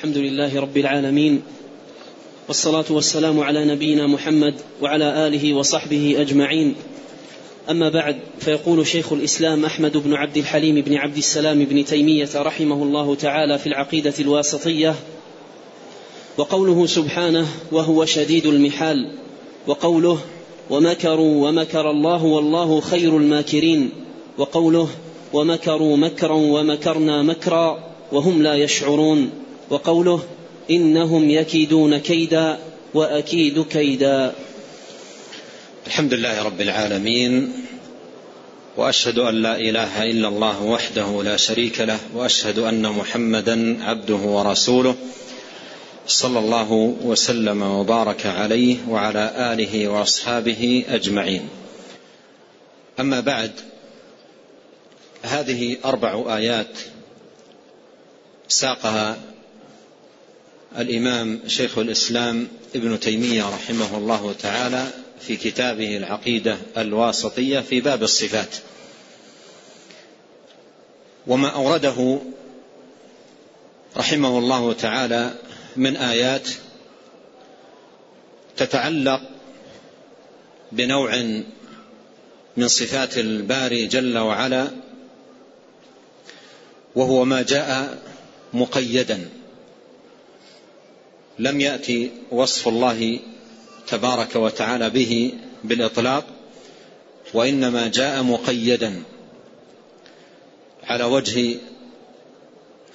[0.00, 1.42] الحمد لله رب العالمين
[2.48, 6.74] والصلاة والسلام على نبينا محمد وعلى آله وصحبه أجمعين.
[7.70, 12.82] أما بعد فيقول شيخ الإسلام أحمد بن عبد الحليم بن عبد السلام بن تيمية رحمه
[12.82, 14.94] الله تعالى في العقيدة الواسطية
[16.38, 19.12] وقوله سبحانه وهو شديد المحال
[19.66, 20.18] وقوله
[20.70, 23.90] ومكروا ومكر الله والله خير الماكرين
[24.38, 24.88] وقوله
[25.32, 27.78] ومكروا مكرا ومكرنا مكرا
[28.12, 29.30] وهم لا يشعرون.
[29.70, 30.22] وقوله
[30.70, 32.58] إنهم يكيدون كيدا
[32.94, 34.34] وأكيد كيدا.
[35.86, 37.52] الحمد لله رب العالمين
[38.76, 44.94] وأشهد أن لا إله إلا الله وحده لا شريك له وأشهد أن محمدا عبده ورسوله
[46.06, 51.48] صلى الله وسلم وبارك عليه وعلى آله وأصحابه أجمعين.
[53.00, 53.50] أما بعد
[55.22, 56.78] هذه أربع آيات
[58.48, 59.16] ساقها
[60.78, 64.86] الإمام شيخ الإسلام ابن تيمية رحمه الله تعالى
[65.20, 68.56] في كتابه العقيدة الواسطية في باب الصفات.
[71.26, 72.20] وما أورده
[73.96, 75.34] رحمه الله تعالى
[75.76, 76.48] من آيات
[78.56, 79.20] تتعلق
[80.72, 81.16] بنوع
[82.56, 84.68] من صفات الباري جل وعلا
[86.94, 87.98] وهو ما جاء
[88.52, 89.28] مقيدا.
[91.40, 93.18] لم يأتي وصف الله
[93.88, 95.32] تبارك وتعالى به
[95.64, 96.24] بالإطلاق
[97.34, 99.02] وإنما جاء مقيدا
[100.84, 101.56] على وجه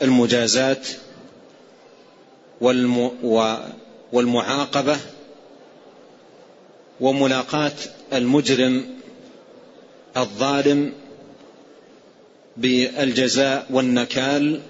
[0.01, 0.87] المجازات
[4.13, 4.97] والمعاقبة
[7.01, 7.71] وملاقاة
[8.13, 8.85] المجرم
[10.17, 10.93] الظالم
[12.57, 14.61] بالجزاء والنكال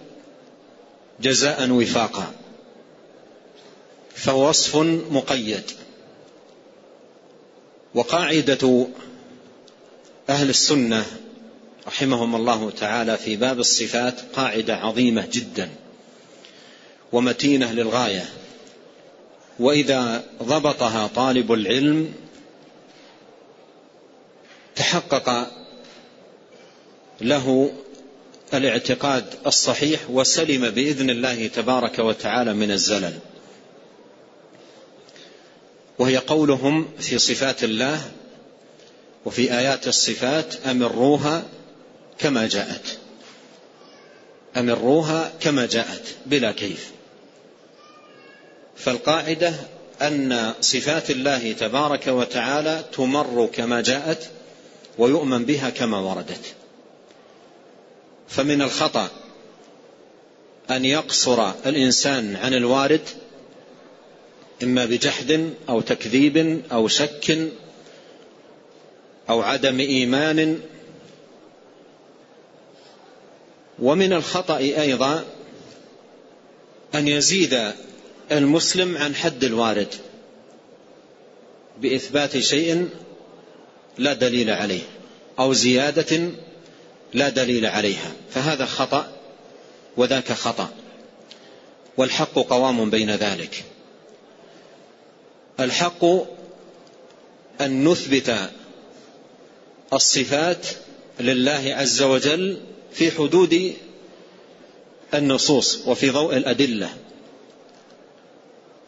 [1.22, 2.34] جزاء وفاقا.
[4.16, 4.76] فهو وصف
[5.12, 5.72] مقيد.
[7.96, 8.88] وقاعدة
[10.30, 11.06] أهل السنة
[11.88, 15.70] رحمهم الله تعالى في باب الصفات قاعدة عظيمة جدا
[17.12, 18.30] ومتينة للغاية.
[19.60, 22.14] وإذا ضبطها طالب العلم
[24.76, 25.52] تحقق
[27.22, 27.74] له
[28.54, 33.20] الاعتقاد الصحيح وسلم بإذن الله تبارك وتعالى من الزلل.
[36.00, 38.12] وهي قولهم في صفات الله
[39.26, 41.44] وفي آيات الصفات أمروها
[42.18, 42.98] كما جاءت.
[44.58, 46.92] أمروها كما جاءت بلا كيف.
[48.78, 49.54] فالقاعدة
[50.02, 54.30] أن صفات الله تبارك وتعالى تمر كما جاءت
[54.98, 56.54] ويؤمن بها كما وردت.
[58.30, 59.10] فمن الخطأ
[60.72, 63.02] أن يقصر الإنسان عن الوارد
[64.64, 67.52] إما بجحد أو تكذيب أو شك
[69.30, 70.60] أو عدم إيمان.
[73.80, 75.26] ومن الخطأ أيضا
[76.96, 77.72] أن يزيد
[78.32, 79.96] المسلم عن حد الوارد
[81.82, 82.90] بإثبات شيء
[83.98, 84.82] لا دليل عليه
[85.40, 86.30] أو زيادة
[87.14, 89.12] لا دليل عليها فهذا خطأ
[89.98, 90.70] وذاك خطأ
[91.98, 93.64] والحق قوام بين ذلك.
[95.60, 96.06] الحق
[97.62, 98.50] أن نثبت
[99.94, 100.68] الصفات
[101.20, 102.58] لله عز وجل
[102.92, 103.74] في حدود
[105.14, 106.90] النصوص وفي ضوء الأدلة.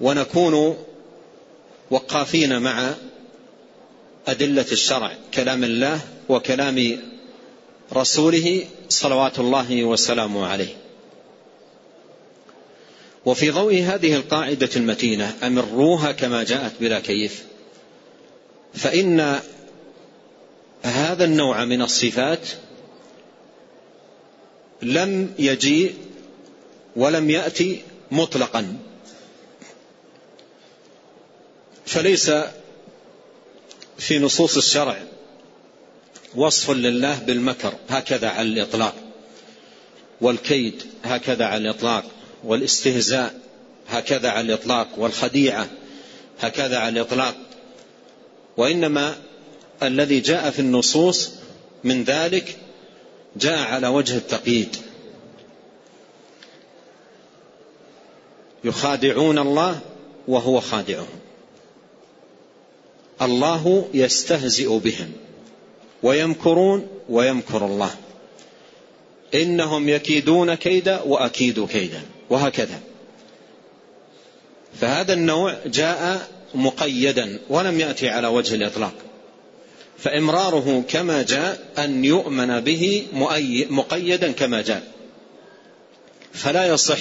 [0.02, 0.78] ونكون
[1.92, 2.94] وقافين مع
[4.28, 7.00] أدلة الشرع كلام الله وكلام
[7.94, 10.87] رسوله صلوات الله وسلامه عليه.
[13.28, 17.44] وفي ضوء هذه القاعدة المتينة أمروها كما جاءت بلا كيف.
[18.74, 19.40] فإن
[20.84, 22.48] هذا النوع من الصفات
[24.82, 25.96] لم يجيء
[26.96, 28.78] ولم يأتي مطلقا.
[31.86, 32.32] فليس
[33.98, 35.04] في نصوص الشرع
[36.36, 38.96] وصف لله بالمكر هكذا على الإطلاق
[40.22, 42.17] والكيد هكذا على الإطلاق.
[42.48, 43.40] والاستهزاء
[43.90, 45.70] هكذا على الإطلاق والخديعة
[46.40, 47.36] هكذا على الإطلاق.
[48.58, 49.16] وإنما
[49.84, 51.32] الذي جاء في النصوص
[51.84, 52.58] من ذلك
[53.36, 54.76] جاء على وجه التقييد.
[58.64, 59.80] يخادعون الله
[60.28, 61.20] وهو خادعهم.
[63.22, 65.12] الله يستهزئ بهم
[66.04, 67.96] ويمكرون ويمكر الله.
[69.34, 72.02] إنهم يكيدون كيدا وأكيد كيدا.
[72.30, 72.80] وهكذا.
[74.82, 78.94] فهذا النوع جاء مقيدا ولم يأتي على وجه الإطلاق.
[79.98, 83.08] فإمراره كما جاء أن يؤمن به
[83.70, 84.84] مقيدا كما جاء.
[86.34, 87.00] فلا يصح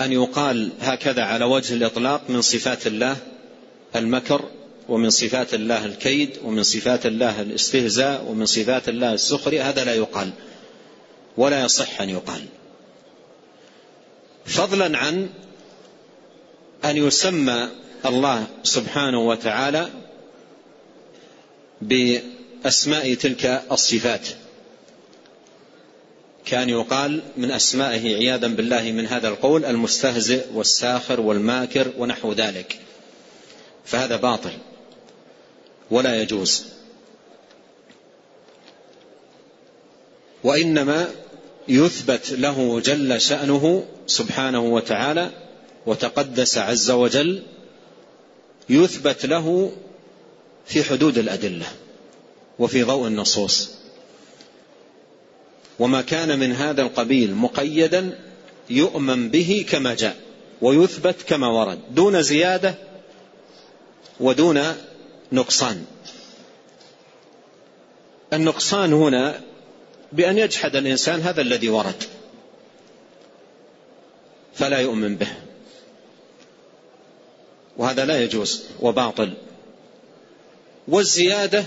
[0.00, 3.16] أن يقال هكذا على وجه الإطلاق من صفات الله
[3.96, 4.44] المكر
[4.88, 9.68] ومن صفات الله الكيد ومن صفات الله الاستهزاء ومن صفات الله السخرية.
[9.68, 10.30] هذا لا يقال.
[11.36, 12.44] ولا يصح أن يقال.
[14.46, 15.28] فضلا عن
[16.84, 17.68] أن يسمى
[18.06, 19.90] الله سبحانه وتعالى
[21.80, 24.28] بأسماء تلك الصفات.
[26.44, 32.78] كان يقال من أسمائه عياذا بالله من هذا القول المستهزئ والساخر والماكر ونحو ذلك.
[33.84, 34.52] فهذا باطل
[35.90, 36.64] ولا يجوز.
[40.44, 41.08] وإنما
[41.70, 45.30] يثبت له جل شأنه سبحانه وتعالى
[45.86, 47.42] وتقدس عز وجل
[48.68, 49.72] يثبت له
[50.66, 51.66] في حدود الأدلة
[52.58, 53.70] وفي ضوء النصوص.
[55.78, 58.18] وما كان من هذا القبيل مقيدا
[58.70, 60.16] يؤمن به كما جاء
[60.62, 62.74] ويثبت كما ورد دون زيادة
[64.20, 64.62] ودون
[65.32, 65.84] نقصان.
[68.32, 69.40] النقصان هنا
[70.12, 72.04] بأن يجحد الإنسان هذا الذي ورد.
[74.54, 75.32] فلا يؤمن به.
[77.76, 79.32] وهذا لا يجوز وباطل.
[80.88, 81.64] والزيادة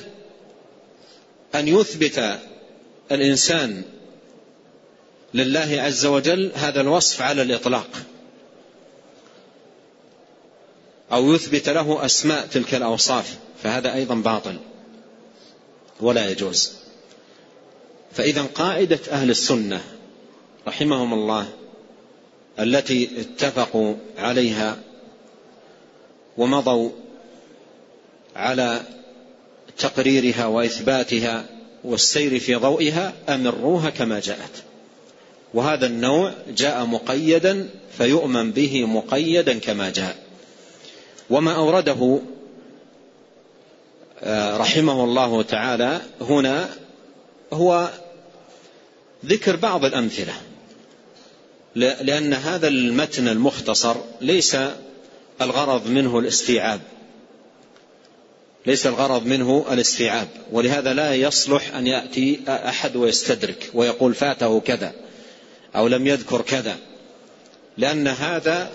[1.56, 2.40] أن يثبت
[3.12, 3.84] الإنسان
[5.34, 7.90] لله عز وجل هذا الوصف على الإطلاق.
[11.12, 14.60] أو يثبت له أسماء تلك الأوصاف فهذا أيضا باطل.
[16.02, 16.83] ولا يجوز.
[18.14, 19.82] فإذا قاعدة أهل السنة
[20.68, 21.48] رحمهم الله
[22.60, 24.78] التي اتفقوا عليها
[26.38, 26.90] ومضوا
[28.36, 28.82] على
[29.78, 31.46] تقريرها وإثباتها
[31.84, 34.64] والسير في ضوئها أمروها كما جاءت.
[35.54, 40.16] وهذا النوع جاء مقيدا فيؤمن به مقيدا كما جاء.
[41.30, 42.20] وما أورده
[44.24, 46.70] آه، رحمه الله تعالى هنا
[47.54, 47.90] هو
[49.26, 50.34] ذكر بعض الأمثلة.
[51.76, 54.58] لأن هذا المتن المختصر ليس
[55.42, 56.82] الغرض منه الاستيعاب.
[58.66, 64.94] ليس الغرض منه الاستيعاب ولهذا لا يصلح أن يأتي أحد ويستدرك ويقول فاته كذا
[65.76, 66.78] أو لم يذكر كذا.
[67.78, 68.72] لأن هذا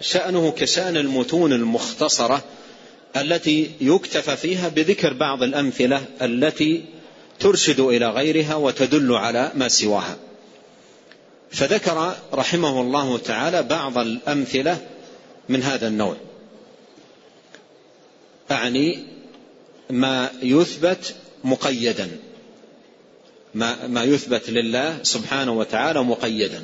[0.00, 2.44] شأنه كشأن المتون المختصرة
[3.16, 6.84] التي يكتفى فيها بذكر بعض الأمثلة التي
[7.40, 10.16] ترشد إلى غيرها وتدل على ما سواها.
[11.50, 14.78] فذكر رحمه الله تعالى بعض الأمثلة
[15.48, 16.16] من هذا النوع.
[18.50, 19.04] أعني
[19.90, 21.14] ما يثبت
[21.44, 22.10] مقيدا.
[23.54, 26.62] ما, ما يثبت لله سبحانه وتعالى مقيدا.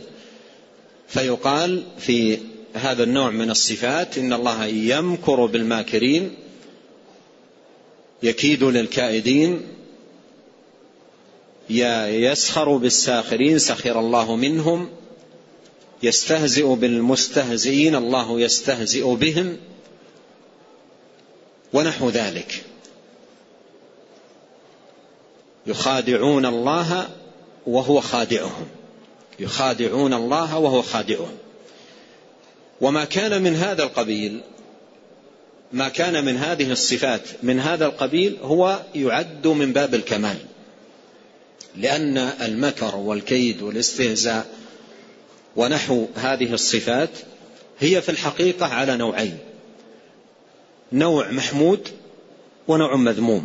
[1.08, 2.38] فيقال في
[2.74, 6.34] هذا النوع من الصفات إن الله يمكر بالماكرين
[8.22, 9.60] يكيد للكائدين
[11.70, 14.88] يسخر بالساخرين سخر الله منهم
[16.02, 19.56] يستهزئ بالمستهزئين الله يستهزئ بهم
[21.72, 22.64] ونحو ذلك.
[25.66, 27.08] يخادعون الله
[27.66, 28.66] وهو خادعهم.
[29.40, 31.38] يخادعون الله وهو خادعهم.
[32.80, 34.40] وما كان من هذا القبيل
[35.72, 40.36] ما كان من هذه الصفات من هذا القبيل هو يعد من باب الكمال.
[41.76, 44.46] لأن المكر والكيد والاستهزاء
[45.56, 47.10] ونحو هذه الصفات
[47.80, 49.38] هي في الحقيقة على نوعين.
[50.92, 51.88] نوع محمود
[52.68, 53.44] ونوع مذموم.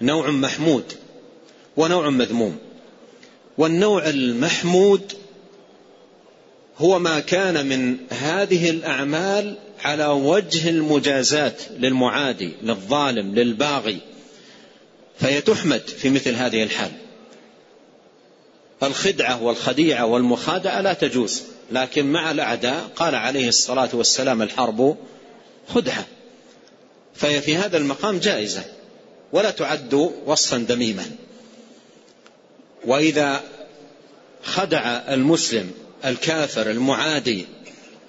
[0.00, 0.92] نوع محمود
[1.76, 2.56] ونوع مذموم.
[3.58, 5.12] والنوع المحمود
[6.78, 13.98] هو ما كان من هذه الأعمال على وجه المجازات للمعادي للظالم للباغي.
[15.20, 16.90] فهي تحمد في مثل هذه الحال.
[18.82, 21.42] الخدعة والخديعة والمخادعة لا تجوز
[21.72, 24.96] لكن مع الأعداء قال عليه الصلاة والسلام الحرب
[25.68, 26.06] خدعة.
[27.14, 28.64] فهي في هذا المقام جائزة
[29.32, 29.94] ولا تعد
[30.26, 31.04] وصفا دميما.
[32.84, 33.42] وإذا
[34.42, 34.80] خدع
[35.14, 35.70] المسلم
[36.04, 37.46] الكافر المعادي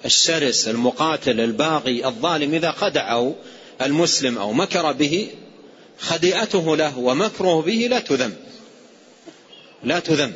[0.06, 3.36] الشرس المقاتل الباغي الظالم إذا خدعه
[3.82, 5.30] المسلم أو مكر به
[6.00, 8.36] خديئته له ومكره به لا تذم.
[9.84, 10.34] لا تذم.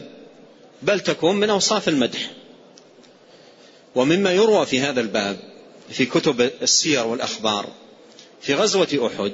[0.81, 2.31] بل تكون من أوصاف المدح.
[3.95, 5.37] ومما يروى في هذا الباب
[5.89, 7.69] في كتب السير والأخبار
[8.41, 9.33] في غزوة أحد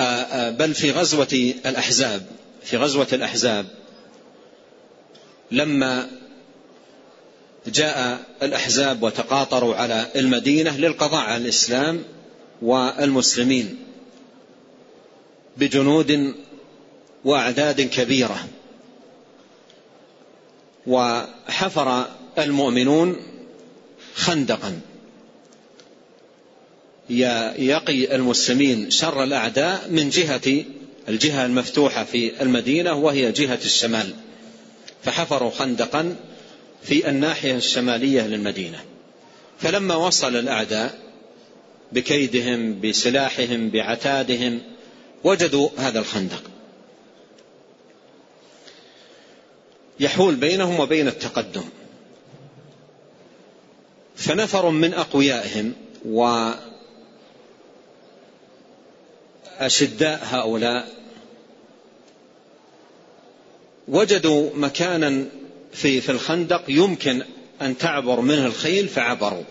[0.00, 2.26] آه، آه، بل في غزوة الأحزاب
[2.64, 3.66] في غزوة الأحزاب
[5.50, 6.10] لما
[7.66, 12.04] جاء الأحزاب وتقاطروا على المدينة للقضاء على الإسلام
[12.62, 13.78] والمسلمين
[15.56, 16.34] بجنود
[17.24, 18.48] وأعداد كبيرة.
[20.86, 22.06] وحفر
[22.38, 23.16] المؤمنون
[24.14, 24.80] خندقا.
[27.58, 30.64] يقي المسلمين شر الأعداء من جهة
[31.08, 34.14] الجهة المفتوحة في المدينة وهي جهة الشمال.
[35.04, 36.16] فحفروا خندقا
[36.82, 38.84] في الناحية الشمالية للمدينة.
[39.58, 41.09] فلما وصل الأعداء
[41.92, 44.60] بكيدهم بسلاحهم بعتادهم
[45.24, 46.42] وجدوا هذا الخندق.
[50.00, 51.64] يحول بينهم وبين التقدم.
[54.16, 55.72] فنفر من أقويائهم
[56.04, 56.60] وأشداء
[60.22, 60.88] هؤلاء.
[63.88, 65.26] وجدوا مكانا
[65.72, 67.22] في في الخندق يمكن
[67.62, 69.44] أن تعبر منه الخيل فعبروا.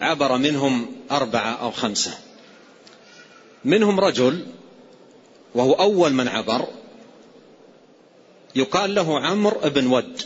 [0.00, 2.18] عبر منهم أربعة أو خمسة.
[3.64, 4.46] منهم رجل
[5.54, 6.68] وهو أول من عبر
[8.54, 10.22] يقال له عمرو بن ود.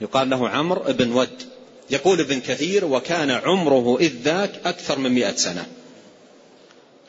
[0.00, 1.42] يقال له عمرو بن ود.
[1.90, 5.66] يقول ابن كثير وكان عمره إذ ذاك أكثر من مئة سنة.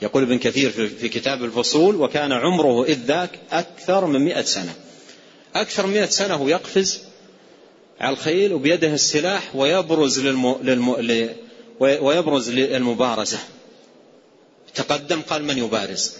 [0.01, 4.75] يقول ابن كثير في كتاب الفصول وكان عمره إذ ذاك أكثر من مئة سنة.
[5.55, 7.01] أكثر من مئة سنة هو يقفز
[7.99, 10.55] على الخيل وبيده السلاح ويبرز للم...
[10.63, 10.95] للم...
[11.79, 13.39] ويبرز للمبارزة.
[14.75, 16.13] تقدم قال من يبارز؟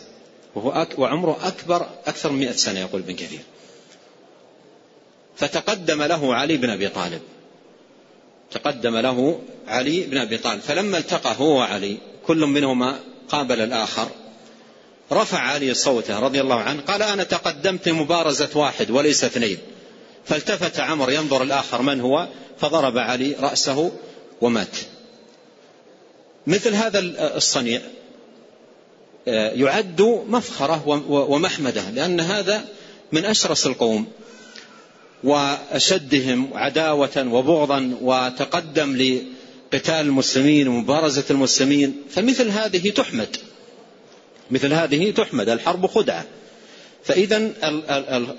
[0.55, 1.00] وهو أك...
[1.00, 3.39] وعمره أكبر أكثر من مئة سنة يقول ابن كثير.
[5.35, 7.21] فتقدم له علي بن أبي طالب.
[8.51, 10.62] تقدم له علي بن أبي طالب.
[10.62, 11.97] فلما التقى هو وعلي
[12.27, 14.07] كل منهما قابل الآخر.
[15.12, 19.57] رفع علي صوته رضي الله عنه قال أنا تقدمت مبارزة واحد وليس اثنين.
[20.25, 23.91] فالتفت عمر ينظر الآخر من هو فضرب علي رأسه
[24.41, 24.77] ومات.
[26.47, 26.99] مثل هذا
[27.37, 27.81] الصنيع
[29.27, 32.65] آه، يعد مفخرة ومحمدة لأن هذا
[33.11, 34.07] من أشرس القوم
[35.23, 43.37] وأشدهم عداوة وبغضا وتقدم لقتال المسلمين ومبارزة المسلمين فمثل هذه تحمد.
[44.51, 46.25] مثل هذه تحمد الحرب خدعة.
[47.03, 47.51] فإذا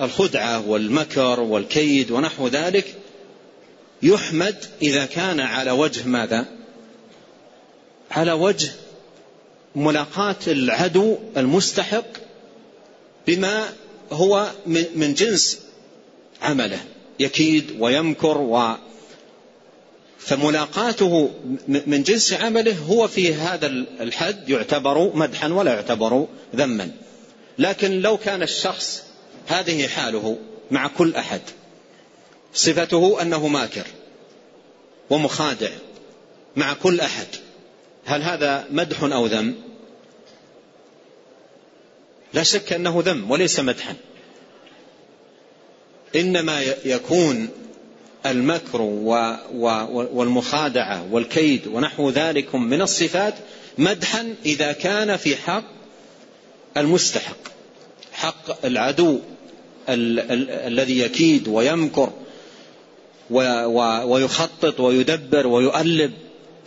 [0.01, 2.95] الخدعة والمكر والكيد ونحو ذلك
[4.03, 6.56] يحمد إذا كان على وجه ماذا؟
[8.17, 8.71] على وجه
[9.75, 12.07] ملاقاة العدو المستحق
[13.27, 13.69] بما
[14.13, 14.51] هو
[14.95, 15.61] من جنس
[16.43, 16.85] عمله
[17.19, 18.75] يكيد ويمكر و
[20.19, 21.31] فملاقاته
[21.69, 23.67] من جنس عمله هو في هذا
[24.01, 26.91] الحد يعتبر مدحا ولا يعتبر ذما.
[27.59, 29.03] لكن لو كان الشخص
[29.47, 30.39] هذه حاله
[30.71, 31.41] مع كل أحد
[32.55, 33.87] صفته أنه ماكر
[35.11, 35.71] ومخادع
[36.57, 37.27] مع كل أحد
[38.07, 39.55] هل هذا مدح أو ذم؟
[42.35, 43.95] لا شك أنه ذم وليس مدحا.
[46.17, 47.49] إنما يكون
[48.27, 48.83] المكر
[50.13, 53.35] والمخادعة والكيد ونحو ذلك من الصفات
[53.79, 55.65] مدحا إذا كان في حق
[56.77, 57.37] المستحق
[58.13, 59.21] حق العدو
[59.89, 62.13] الذي يكيد ويمكر
[63.31, 66.13] ويخطط ويدبر ويؤلب.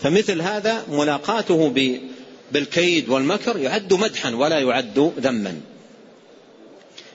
[0.04, 1.74] فمثل هذا ملاقاته
[2.52, 5.62] بالكيد والمكر يعد مدحا ولا يعد ذما.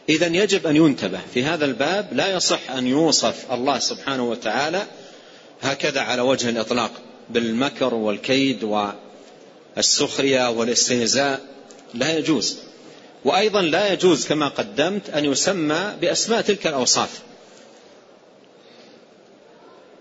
[0.08, 4.82] إذا يجب أن ينتبه في هذا الباب لا يصح أن يوصف الله سبحانه وتعالى
[5.62, 6.90] هكذا على وجه الإطلاق
[7.30, 8.64] بالمكر والكيد
[9.76, 11.40] والسخرية والاستهزاء.
[11.94, 12.56] لا يجوز.
[13.24, 17.20] وأيضا لا يجوز كما قدمت أن يسمى بأسماء تلك الأوصاف.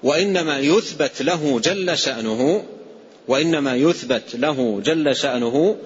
[0.04, 2.64] وإنما يثبت له جل شأنه
[3.28, 5.78] وإنما يثبت له جل شأنه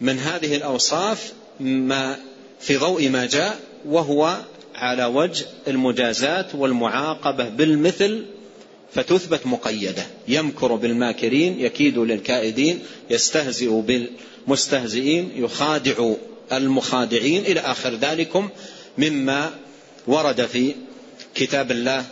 [0.00, 2.16] من هذه الأوصاف ما
[2.60, 4.36] في ضوء ما جاء وهو
[4.74, 8.24] على وجه المجازات والمعاقبة بالمثل
[8.94, 10.06] فتثبت مقيدة.
[10.28, 16.12] يمكر بالماكرين يكيد للكائدين يستهزئ بالمستهزئين يخادع
[16.52, 17.42] المخادعين.
[17.44, 18.48] إلى آخر ذلكم
[18.98, 19.50] مما
[20.06, 20.74] ورد في
[21.34, 22.04] كتاب الله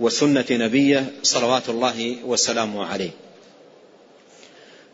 [0.00, 3.10] وسنة نبيه صلوات الله وسلامه عليه.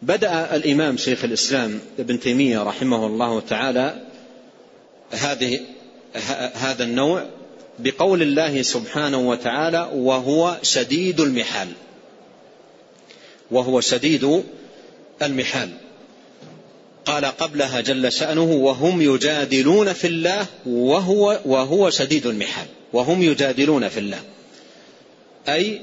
[0.03, 4.07] بدأ الإمام شيخ الإسلام ابن تيمية رحمه الله تعالى
[5.11, 5.61] هذه
[6.55, 7.27] هذا النوع
[7.79, 11.69] بقول الله سبحانه وتعالى وهو شديد المحال.
[13.51, 14.45] وهو شديد
[15.23, 15.71] المحال.
[17.05, 22.67] قال قبلها جل شأنه وهم يجادلون في الله وهو, وهو شديد المحال.
[22.93, 24.21] وهم يجادلون في الله.
[25.49, 25.81] أي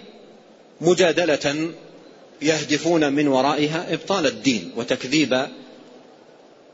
[0.82, 1.72] مجادلة
[2.42, 5.48] يهدفون من ورائها إبطال الدين وتكذيب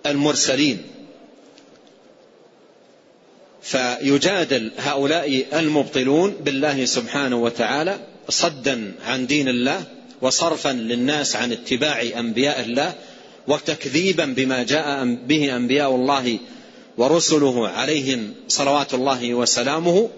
[0.06, 0.82] المرسلين.
[3.62, 9.84] فيجادل هؤلاء المبطلون بالله سبحانه وتعالى صدا عن دين الله
[10.22, 12.94] وصرفا للناس عن اتباع أنبياء الله
[13.48, 16.38] وتكذيبا بما جاء به أنبياء الله
[16.98, 20.10] ورسله عليهم صلوات الله وسلامه.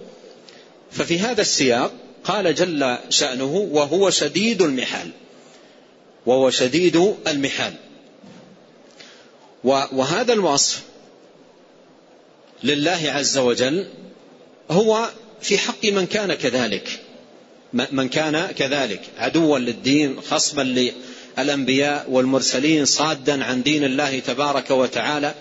[0.91, 1.91] ففي هذا السياق
[2.23, 5.09] قال جل شأنه وهو شديد المحال.
[6.25, 7.73] وهو شديد المحال.
[9.63, 10.81] وهذا الوصف
[12.63, 13.88] لله عز وجل
[14.71, 15.09] هو
[15.41, 16.99] في حق من كان كذلك.
[17.73, 19.01] من كان كذلك.
[19.17, 20.91] عدوا للدين خصما
[21.38, 25.33] للأنبياء والمرسلين صادا عن دين الله تبارك وتعالى.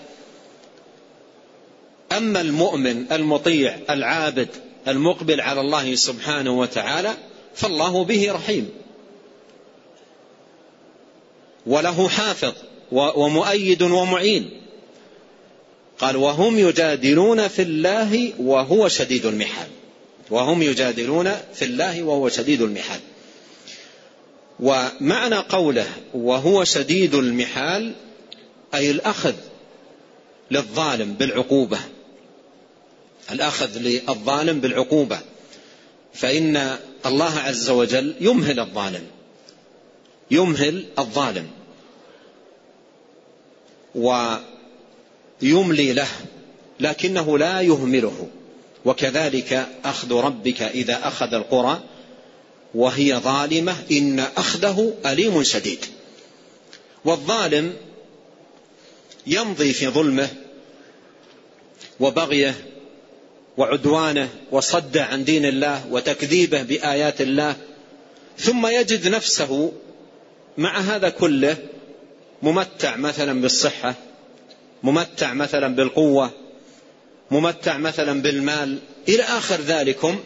[2.11, 4.47] أما المؤمن المطيع العابد
[4.87, 7.13] المقبل على الله سبحانه وتعالى
[7.55, 8.69] فالله به رحيم.
[11.65, 12.53] وله حافظ
[12.91, 14.61] ومؤيد ومعين.
[15.99, 19.67] قال وهم يجادلون في الله وهو شديد المحال.
[20.29, 22.99] وهم يجادلون في الله وهو شديد المحال.
[24.59, 27.93] ومعنى قوله وهو شديد المحال
[28.73, 29.33] أي الأخذ
[30.51, 31.79] للظالم بالعقوبة.
[33.31, 35.19] الأخذ للظالم بالعقوبة.
[36.13, 39.03] فإن الله عز وجل يمهل الظالم.
[40.31, 41.47] يمهل الظالم.
[43.95, 46.09] ويملي له
[46.79, 48.27] لكنه لا يهمله.
[48.85, 51.81] وكذلك أخذ ربك إذا أخذ القرى
[52.75, 55.85] وهي ظالمة إن أخذه أليم شديد.
[57.05, 57.73] والظالم
[59.27, 60.29] يمضي في ظلمه
[61.99, 62.55] وبغيه
[63.59, 67.55] وعدوانه وصد عن دين الله وتكذيبه بآيات الله
[68.37, 69.71] ثم يجد نفسه
[70.57, 71.57] مع هذا كله
[72.41, 73.95] ممتع مثلا بالصحة
[74.83, 76.31] ممتع مثلا بالقوة
[77.31, 80.19] ممتع مثلا بالمال إلى آخر ذلكم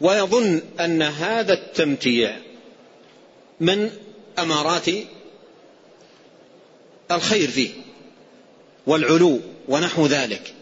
[0.00, 2.36] ويظن أن هذا التمتيع
[3.60, 3.90] من
[4.38, 4.86] أمارات
[7.10, 7.70] الخير فيه
[8.86, 10.54] والعلو ونحو ذلك.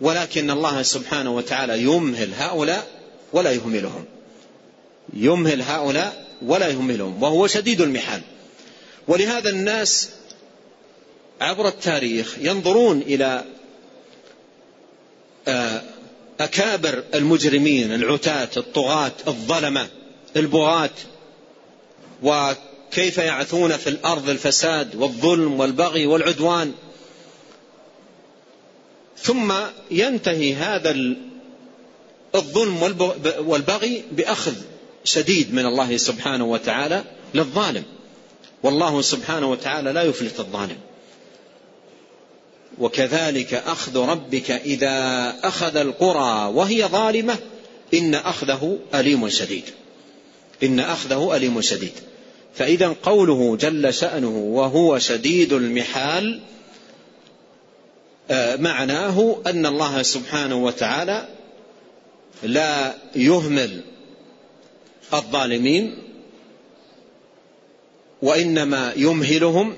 [0.00, 2.86] ولكن الله سبحانه وتعالى يمهل هؤلاء
[3.32, 4.04] ولا يهملهم.
[5.12, 8.20] يمهل هؤلاء ولا يهملهم وهو شديد المحال.
[9.08, 10.10] ولهذا الناس
[11.40, 13.44] عبر التاريخ ينظرون إلى
[15.48, 15.82] آه،
[16.40, 19.88] أكابر المجرمين العتاة الطغاة الظلمة
[20.36, 20.90] البغاة
[22.22, 26.72] وكيف يعثون في الأرض الفساد والظلم والبغي والعدوان.
[29.18, 29.52] ثم
[29.90, 31.14] ينتهي هذا
[32.34, 32.82] الظلم
[33.38, 34.54] والبغي بأخذ
[35.04, 37.82] شديد من الله سبحانه وتعالى للظالم.
[38.62, 40.76] والله سبحانه وتعالى لا يفلت الظالم.
[42.78, 47.36] وكذلك أخذ ربك إذا أخذ القرى وهي ظالمة
[47.94, 49.64] إن أخذه أليم شديد.
[50.62, 51.92] إن أخذه أليم شديد.
[52.54, 56.40] فإذا قوله جل شأنه وهو شديد المحال
[58.58, 61.28] معناه أن الله سبحانه وتعالى
[62.42, 63.84] لا يهمل
[65.14, 65.98] الظالمين
[68.22, 69.76] وإنما يمهلهم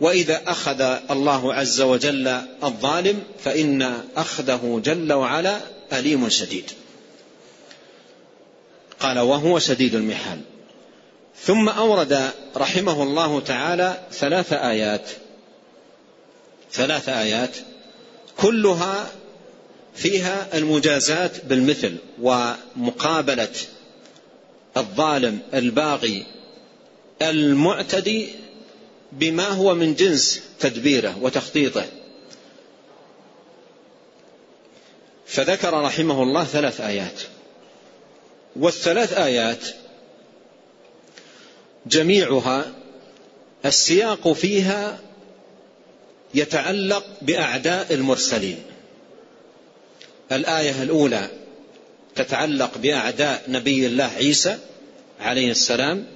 [0.00, 0.80] وإذا أخذ
[1.10, 2.28] الله عز وجل
[2.64, 5.60] الظالم فإن أخذه جل وعلا
[5.92, 6.70] أليم شديد.
[9.00, 10.40] قال وهو شديد المحال
[11.42, 15.10] ثم أورد رحمه الله تعالى ثلاث آيات.
[16.76, 17.56] ثلاث آيات
[18.36, 19.10] كلها
[19.94, 23.52] فيها المجازات بالمثل ومقابلة
[24.76, 26.26] الظالم الباغي
[27.22, 28.28] المعتدي
[29.12, 31.84] بما هو من جنس تدبيره وتخطيطه.
[35.26, 37.20] فذكر رحمه الله ثلاث آيات.
[38.56, 39.66] والثلاث آيات
[41.86, 42.72] جميعها
[43.64, 44.98] السياق فيها
[46.36, 48.58] يتعلق بأعداء المرسلين.
[50.32, 51.28] الآية الأولى
[52.14, 54.58] تتعلق بأعداء نبي الله عيسى
[55.20, 56.06] عليه السلام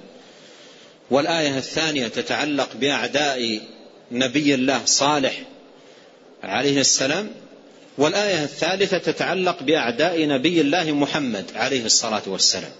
[1.11, 3.59] والآية الثانية تتعلق بأعداء
[4.11, 5.41] نبي الله صالح
[6.43, 7.29] عليه السلام
[7.97, 12.71] والآية الثالثة تتعلق بأعداء نبي الله محمد عليه الصلاة والسلام.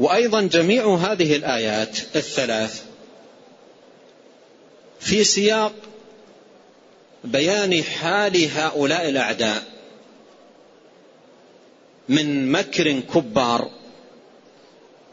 [0.00, 2.82] وأيضا جميع هذه الآيات الثلاث
[5.00, 5.72] في سياق
[7.24, 9.62] بيان حال هؤلاء الأعداء
[12.08, 13.70] من مكر كبار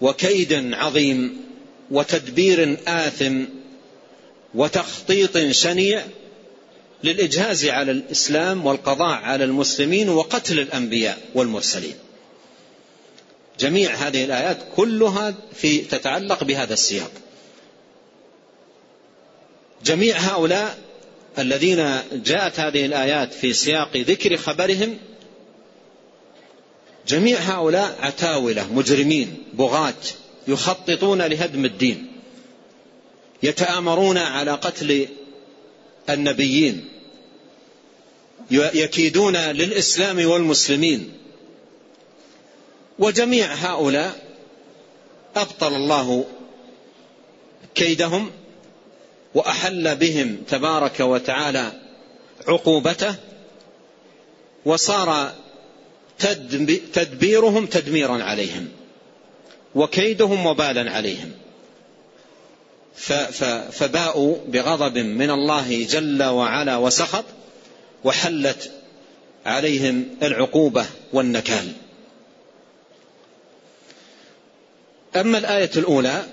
[0.01, 1.41] وكيد عظيم
[1.91, 3.43] وتدبير آثم
[4.55, 6.03] وتخطيط شنيع
[7.03, 11.95] للإجهاز على الإسلام والقضاء على المسلمين وقتل الأنبياء والمرسلين.
[13.59, 17.11] جميع هذه الآيات كلها في تتعلق بهذا السياق.
[19.85, 20.77] جميع هؤلاء
[21.39, 24.97] الذين جاءت هذه الآيات في سياق ذكر خبرهم
[27.07, 29.93] جميع هؤلاء عتاولة مجرمين بغاة
[30.47, 32.11] يخططون لهدم الدين
[33.43, 35.07] يتآمرون على قتل
[36.09, 36.89] النبيين
[38.51, 41.11] يكيدون للإسلام والمسلمين
[42.99, 44.19] وجميع هؤلاء
[45.35, 46.25] أبطل الله
[47.75, 48.31] كيدهم
[49.35, 51.71] وأحل بهم تبارك وتعالى
[52.47, 53.15] عقوبته
[54.65, 55.31] وصار
[56.93, 58.67] تدبيرهم تدميرا عليهم
[59.75, 61.31] وكيدهم وبالا عليهم.
[63.71, 67.25] فباءوا بغضب من الله جل وعلا وسخط
[68.03, 68.71] وحلت
[69.45, 71.71] عليهم العقوبة والنكال.
[75.15, 76.23] أما الآية الأولى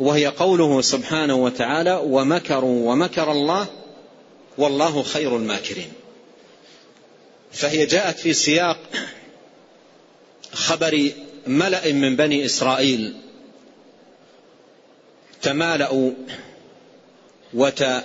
[0.00, 3.66] وهي قوله سبحانه وتعالى ومكروا ومكر الله
[4.58, 5.92] والله خير الماكرين.
[7.52, 8.78] فهي جاءت في سياق
[10.52, 11.10] خبر
[11.46, 13.14] ملأ من بني إسرائيل
[15.42, 16.10] تمالأوا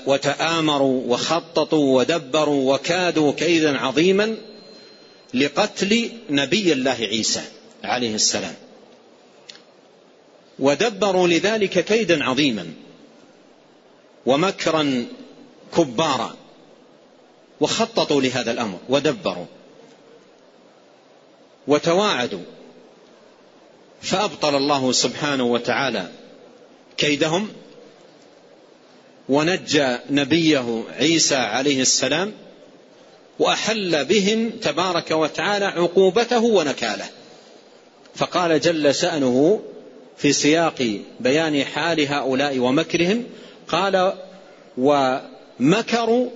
[0.07, 4.37] وتآمروا وخططوا ودبروا وكادوا كيدا عظيما
[5.33, 7.41] لقتل نبي الله عيسى
[7.83, 8.55] عليه السلام.
[10.59, 12.73] ودبروا لذلك كيدا عظيما
[14.25, 15.05] ومكرا
[15.77, 16.35] كبارا
[17.61, 19.45] وخططوا لهذا الأمر ودبروا
[21.67, 22.43] وتواعدوا
[24.01, 26.09] فأبطل الله سبحانه وتعالى
[26.97, 27.49] كيدهم
[29.29, 32.33] ونجى نبيه عيسى عليه السلام
[33.39, 37.05] وأحل بهم تبارك وتعالى عقوبته ونكاله.
[38.15, 39.61] فقال جل شأنه
[40.17, 43.23] في سياق بيان حال هؤلاء ومكرهم
[43.67, 44.13] قال
[44.77, 46.29] ومكروا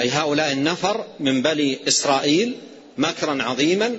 [0.00, 2.56] أي هؤلاء النفر من بني إسرائيل
[2.98, 3.96] مكرا عظيما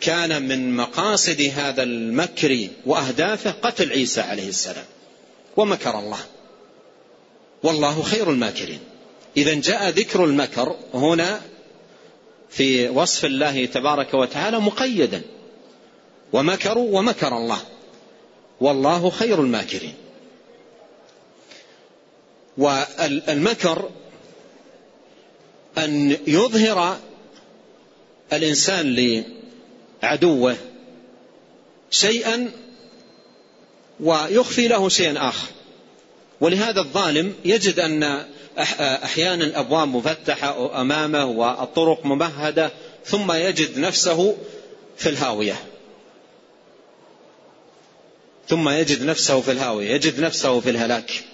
[0.00, 4.84] كان من مقاصد هذا المكر وأهدافه قتل عيسى عليه السلام
[5.56, 6.18] ومكر الله.
[7.62, 8.80] والله خير الماكرين.
[9.36, 11.40] اذا جاء ذكر المكر هنا
[12.50, 15.22] في وصف الله تبارك وتعالى مقيدا.
[16.32, 17.60] ومكروا ومكر الله.
[18.62, 19.94] والله خير الماكرين.
[22.58, 23.90] والمكر
[25.78, 26.98] أن يظهر
[28.32, 29.22] الإنسان
[30.02, 30.56] لعدوه
[31.90, 32.50] شيئا
[34.00, 35.48] ويخفي له شيئا آخر.
[36.40, 38.24] ولهذا الظالم يجد أن
[38.78, 42.70] أحيانا الأبواب مفتحة أمامه والطرق ممهدة
[43.04, 44.36] ثم يجد نفسه
[44.96, 45.71] في الهاوية.
[48.48, 51.24] ثم يجد نفسه في الهاوية يجد نفسه في الهلاك.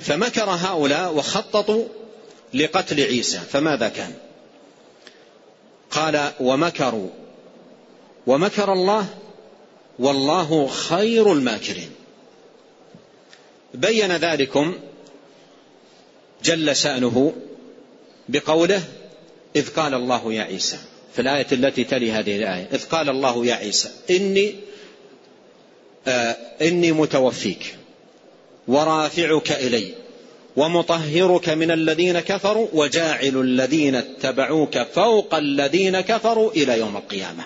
[0.00, 1.84] فمكر هؤلاء وخططوا
[2.54, 4.12] لقتل عيسى فماذا كان؟
[5.90, 7.10] قال ومكروا.
[8.26, 9.06] ومكر الله
[9.98, 11.90] والله خير الماكرين.
[13.74, 14.74] بين ذلكم
[16.44, 17.32] جل شأنه
[18.28, 18.82] بقوله
[19.56, 20.78] إذ قال الله يا عيسى.
[21.14, 24.54] في الآية التي تلي هذه الآية إذ قال الله يا عيسى إني
[26.62, 27.76] إني متوفيك
[28.68, 29.94] ورافعك إلي
[30.56, 37.44] ومطهرك من الذين كفروا وجاعل الذين اتبعوك فوق الذين كفروا إلى يوم القيامة.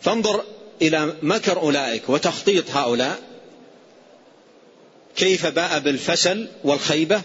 [0.00, 0.44] فانظر
[0.82, 3.18] إلى مكر أولئك وتخطيط هؤلاء.
[5.16, 7.22] كيف باء بالفشل والخيبة؟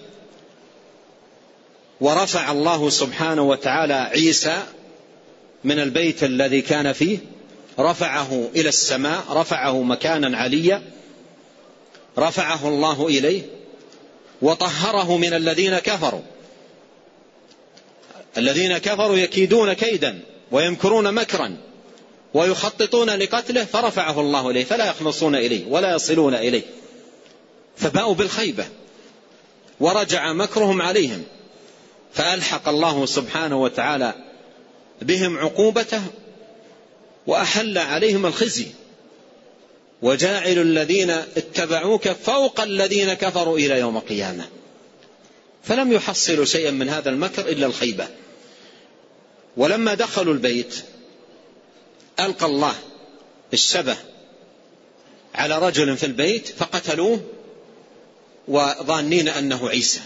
[2.01, 4.63] ورفع الله سبحانه وتعالى عيسى
[5.63, 7.17] من البيت الذي كان فيه
[7.79, 10.81] رفعه إلى السماء رفعه مكانا عليا
[12.17, 13.41] رفعه الله إليه
[14.41, 16.21] وطهره من الذين كفروا.
[18.37, 20.19] الذين كفروا يكيدون كيدا
[20.51, 21.57] ويمكرون مكرا
[22.33, 26.63] ويخططون لقتله فرفعه الله إليه فلا يخلصون إليه ولا يصلون إليه.
[27.77, 28.65] فباءوا بالخيبة
[29.79, 31.23] ورجع مكرهم عليهم
[32.13, 34.13] فألحق الله سبحانه وتعالى
[35.01, 36.01] بهم عقوبته
[37.27, 38.67] وأحل عليهم الخزي.
[40.01, 44.47] وجاعل الذين اتبعوك فوق الذين كفروا إلى يوم القيامة.
[45.63, 48.07] فلم يحصلوا شيئا من هذا المكر إلا الخيبة.
[49.57, 50.75] ولما دخلوا البيت
[52.19, 52.75] ألقى الله
[53.53, 53.97] الشبه
[55.35, 57.21] على رجل في البيت فقتلوه
[58.47, 60.01] وظانين أنه عيسى.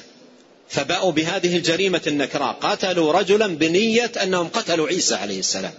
[0.69, 2.53] فباءوا بهذه الجريمة النكراء.
[2.61, 5.73] قتلوا رجلا بنية أنهم قتلوا عيسى عليه السلام.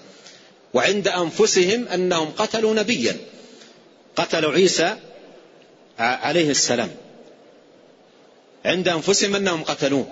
[0.75, 3.17] وعند أنفسهم أنهم قتلوا نبيا.
[4.17, 4.97] قتلوا عيسى
[5.99, 6.91] عليه السلام.
[8.65, 10.07] عند أنفسهم أنهم قتلوه.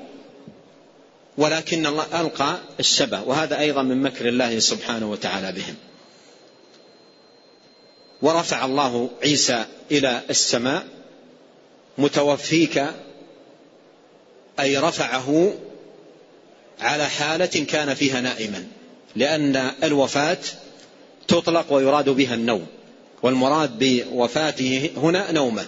[1.39, 5.75] ولكن الله ألقى الشبه وهذا أيضا من مكر الله سبحانه وتعالى بهم.
[8.23, 10.87] ورفع الله عيسى إلى السماء
[11.99, 12.85] متوفيك
[14.61, 15.55] أي رفعه
[16.81, 18.67] على حالة كان فيها نائما.
[19.17, 20.39] لأن الوفاة
[21.29, 22.67] تطلق ويراد بها النوم
[23.23, 25.67] والمراد بوفاته هنا نومة.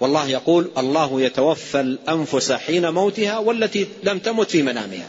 [0.00, 5.08] والله يقول الله يتوفى الأنفس حين موتها والتي لم تمت في منامها.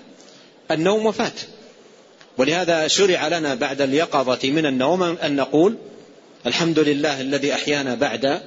[0.71, 1.31] النوم وفاة.
[2.37, 5.77] ولهذا شرع لنا بعد اليقظة من النوم أن نقول
[6.45, 8.41] الحمد لله الذي أحيانا بعد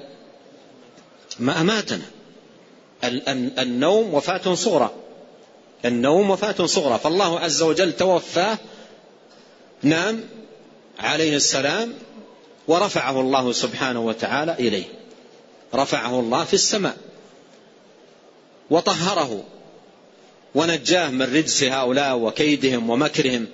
[1.38, 2.04] ما أماتنا.
[3.58, 4.90] النوم وفاة صغرى.
[5.84, 6.98] النوم وفاة صغرى.
[6.98, 8.58] فالله عز وجل توفاه
[9.82, 10.20] نام
[10.98, 11.94] عليه السلام
[12.68, 14.84] ورفعه الله سبحانه وتعالى إليه.
[15.74, 16.96] رفعه الله في السماء.
[18.70, 19.44] وطهره.
[20.54, 23.46] ونجاه من رجس هؤلاء وكيدهم ومكرهم.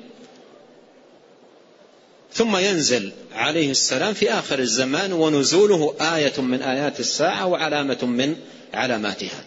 [2.33, 8.37] ثم ينزل عليه السلام في آخر الزمان ونزوله آية من آيات الساعة وعلامة من
[8.75, 9.45] علاماتها.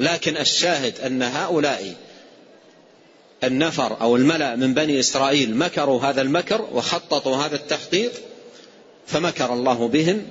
[0.00, 1.94] لكن الشاهد أن هؤلاء
[3.46, 8.12] النفر أو الملأ من بني إسرائيل مكروا هذا المكر وخططوا هذا التخطيط
[9.06, 10.22] فمكر الله بهم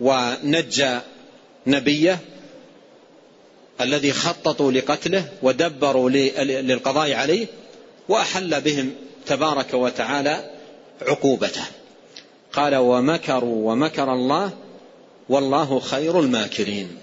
[0.00, 0.98] ونجى
[1.66, 2.18] نبيه
[3.80, 7.46] الذي خططوا لقتله ودبروا للقضاء عليه
[8.08, 8.94] وأحل بهم
[9.26, 10.50] تبارك وتعالى
[11.02, 11.64] عقوبته.
[12.52, 14.50] قال ومكروا ومكر الله
[15.28, 16.98] والله خير الماكرين.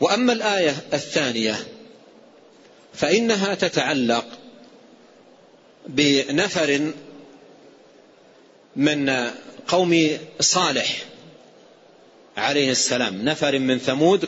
[0.00, 1.56] وأما الآية الثانية
[2.94, 4.26] فإنها تتعلق
[5.86, 6.92] بنفر
[8.76, 9.30] من
[9.68, 11.04] قوم صالح
[12.36, 13.24] عليه السلام.
[13.24, 14.24] نفر من ثمود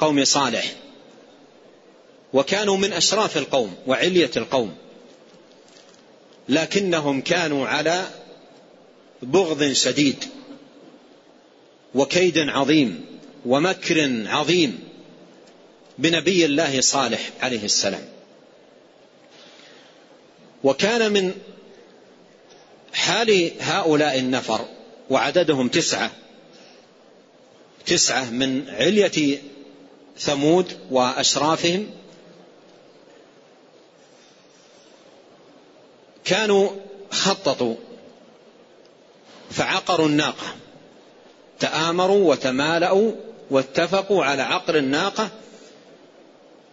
[0.00, 0.72] قوم صالح.
[2.32, 4.74] وكانوا من أشراف القوم وعلية القوم.
[6.48, 8.06] لكنهم كانوا على
[9.22, 10.24] بغض شديد
[11.94, 13.04] وكيد عظيم
[13.46, 14.91] ومكر عظيم.
[15.98, 18.08] بنبي الله صالح عليه السلام.
[20.64, 21.34] وكان من
[22.92, 24.68] حال هؤلاء النفر
[25.10, 26.10] وعددهم تسعة
[27.86, 29.38] تسعة من علية
[30.18, 31.90] ثمود وأشرافهم
[36.24, 36.70] كانوا
[37.10, 37.76] خططوا
[39.50, 40.54] فعقروا الناقة
[41.60, 43.12] تآمروا وتمالأوا
[43.50, 45.30] واتفقوا على عقر الناقة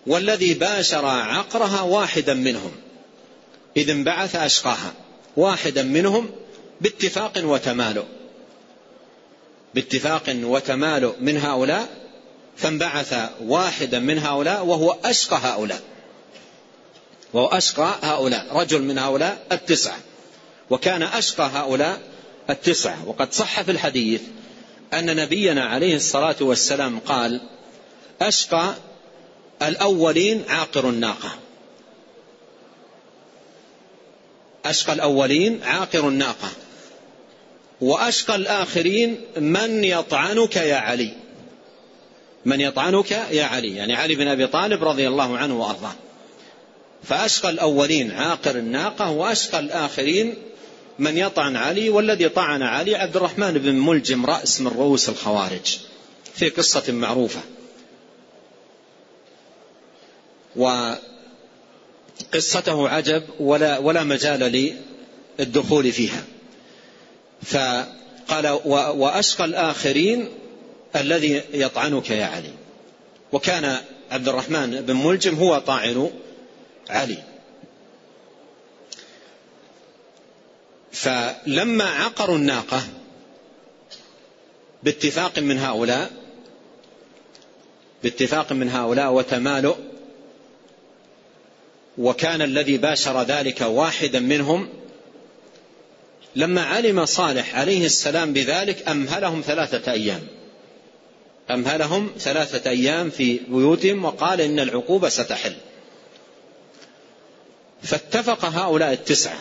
[0.07, 2.71] والذي باشر عقرها واحدا منهم
[3.77, 4.93] إذ انبعث أشقاها
[5.37, 6.29] واحدا منهم
[6.81, 8.05] باتفاق وتمالؤ.
[9.75, 11.87] باتفاق وتمالؤ من هؤلاء
[12.57, 15.81] فانبعث واحدا من هؤلاء وهو أشقى هؤلاء.
[17.33, 19.97] وهو أشقى هؤلاء رجل من هؤلاء التسعة
[20.69, 21.99] وكان أشقى هؤلاء
[22.49, 24.21] التسعة وقد صح في الحديث
[24.93, 27.41] أن نبينا عليه الصلاة والسلام قال
[28.21, 28.73] أشقى
[29.61, 31.31] الأولين عاقر الناقة.
[34.65, 36.49] أشقى الأولين عاقر الناقة.
[37.81, 41.13] وأشقى الآخرين من يطعنك يا علي.
[42.45, 43.75] من يطعنك يا علي.
[43.75, 45.95] يعني علي بن أبي طالب رضي الله عنه وأرضاه.
[47.03, 50.35] فأشقى الأولين عاقر الناقة وأشقى الآخرين
[50.99, 55.77] من يطعن علي والذي طعن علي عبد الرحمن بن ملجم رأس من رؤوس الخوارج.
[56.35, 57.41] في قصة معروفة.
[60.55, 60.99] وقصته
[62.89, 64.73] عجب ولا, ولا مجال
[65.39, 66.23] للدخول فيها.
[67.41, 68.47] فقال
[68.95, 70.29] وأشقى الآخرين
[70.95, 72.53] الذي يطعنك يا علي.
[73.31, 73.77] وكان
[74.11, 76.11] عبد الرحمن بن ملجم هو طاعن
[76.89, 77.17] علي.
[80.91, 82.83] فلما عقروا الناقة
[84.83, 86.11] باتفاق من هؤلاء
[88.03, 89.75] باتفاق من هؤلاء وتمالؤ
[91.99, 94.69] وكان الذي باشر ذلك واحدا منهم
[96.35, 100.27] لما علم صالح عليه السلام بذلك أمهلهم ثلاثة أيام.
[101.51, 105.55] أمهلهم ثلاثة أيام في بيوتهم وقال إن العقوبة ستحل.
[107.83, 109.39] فاتفق هؤلاء التسعة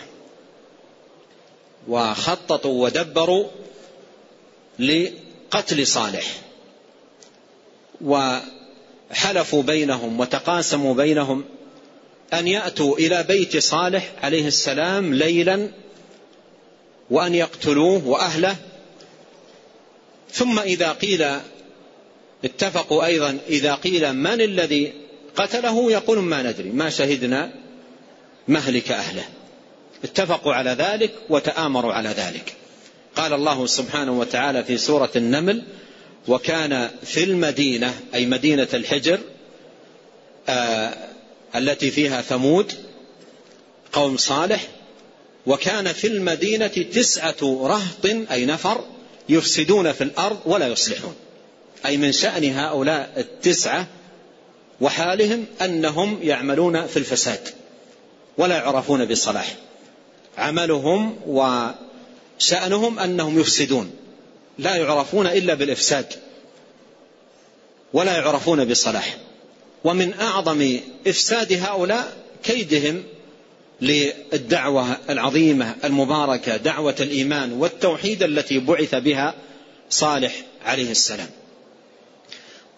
[1.89, 3.47] وخططوا ودبروا
[4.79, 6.25] لقتل صالح.
[8.01, 11.45] وحلفوا بينهم وتقاسموا بينهم
[12.35, 15.69] أن يأتوا إلى بيت صالح عليه السلام ليلا
[17.11, 18.57] وأن يقتلوه وأهله.
[20.33, 21.27] ثم إذا قيل
[22.45, 24.93] اتفقوا أيضا إذا قيل من الذي
[25.37, 27.51] قتله يقولون ما ندري ما شهدنا
[28.49, 29.25] مهلك أهله.
[30.05, 32.55] اتفقوا على ذلك وتآمروا على ذلك.
[33.17, 35.63] قال الله سبحانه وتعالى في سورة النمل
[36.29, 39.19] وكان في المدينة أي مدينة الحجر
[40.49, 40.95] آه
[41.57, 42.73] التي فيها ثمود
[43.93, 44.69] قوم صالح
[45.47, 48.85] وكان في المدينة تسعة رهط أي نفر
[49.29, 51.15] يفسدون في الأرض ولا يصلحون.
[51.87, 53.87] أي من شأن هؤلاء التسعة
[54.81, 57.49] وحالهم أنهم يعملون في الفساد
[58.39, 59.57] ولا يعرفون بالصلاح.
[60.39, 63.91] عملهم وشأنهم أنهم يفسدون.
[64.59, 66.07] لا يعرفون إلا بالإفساد
[67.93, 69.17] ولا يعرفون بالصلاح.
[69.85, 73.03] ومن أعظم إفساد هؤلاء كيدهم
[73.81, 79.35] للدعوة العظيمة المباركة دعوة الإيمان والتوحيد التي بعث بها
[79.91, 81.29] صالح عليه السلام.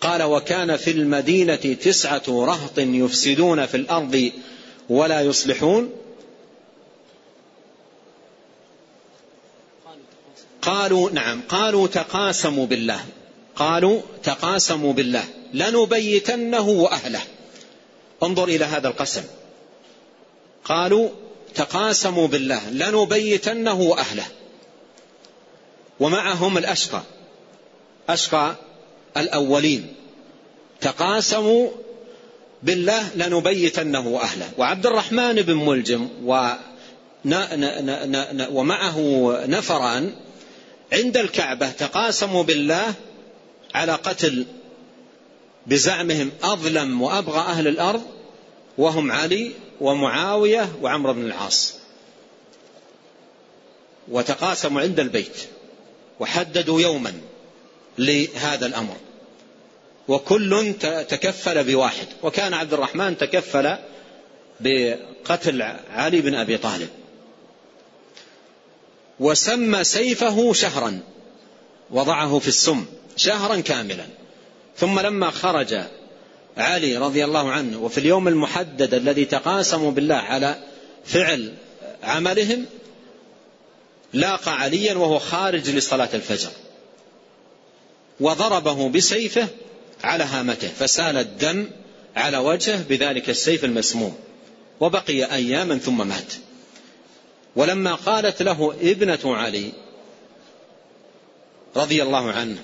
[0.01, 4.31] قال وكان في المدينة تسعة رهط يفسدون في الأرض
[4.89, 5.91] ولا يصلحون
[10.63, 13.05] قالوا نعم قالوا تقاسموا بالله
[13.57, 17.21] قالوا تقاسموا بالله لنبيتنه وأهله.
[18.23, 19.23] انظر إلى هذا القسم.
[20.65, 21.09] قالوا
[21.55, 24.27] تقاسموا بالله لنبيتنه وأهله.
[26.01, 27.03] ومعهم الأشقى.
[28.09, 28.55] أشقى
[29.17, 29.95] الأولين.
[30.81, 31.69] تقاسموا
[32.63, 34.51] بالله لنبيتنه وأهله.
[34.59, 36.09] وعبد الرحمن بن ملجم
[38.51, 38.99] ومعه
[39.47, 40.15] نفران
[40.93, 42.95] عند الكعبة تقاسموا بالله
[43.75, 44.47] على قتل
[45.71, 48.03] بزعمهم أظلم وأبغى أهل الأرض
[48.79, 51.75] وهم علي ومعاوية وعمرو بن العاص.
[54.09, 55.37] وتقاسموا عند البيت
[56.21, 57.13] وحددوا يوما
[57.99, 58.97] لهذا الأمر.
[60.09, 60.75] وكل
[61.09, 62.07] تكفل بواحد.
[62.23, 63.77] وكان عبد الرحمن تكفل
[64.61, 66.89] بقتل علي بن أبي طالب.
[69.21, 71.01] وسمى سيفه شهرا.
[71.91, 74.20] وضعه في السم شهرا كاملا.
[74.77, 75.81] ثم لما خرج
[76.57, 80.57] علي رضي الله عنه وفي اليوم المحدد الذي تقاسموا بالله على
[81.05, 81.55] فعل
[82.03, 82.67] عملهم
[84.13, 86.51] لاقى عليا وهو خارج لصلاة الفجر
[88.21, 89.49] وضربه بسيفه
[90.05, 91.69] على هامته فسال الدم
[92.17, 94.19] على وجهه بذلك السيف المسموم
[94.81, 96.33] وبقي أياما ثم مات.
[97.57, 99.73] ولما قالت له ابنة علي
[101.77, 102.59] رضي الله عنه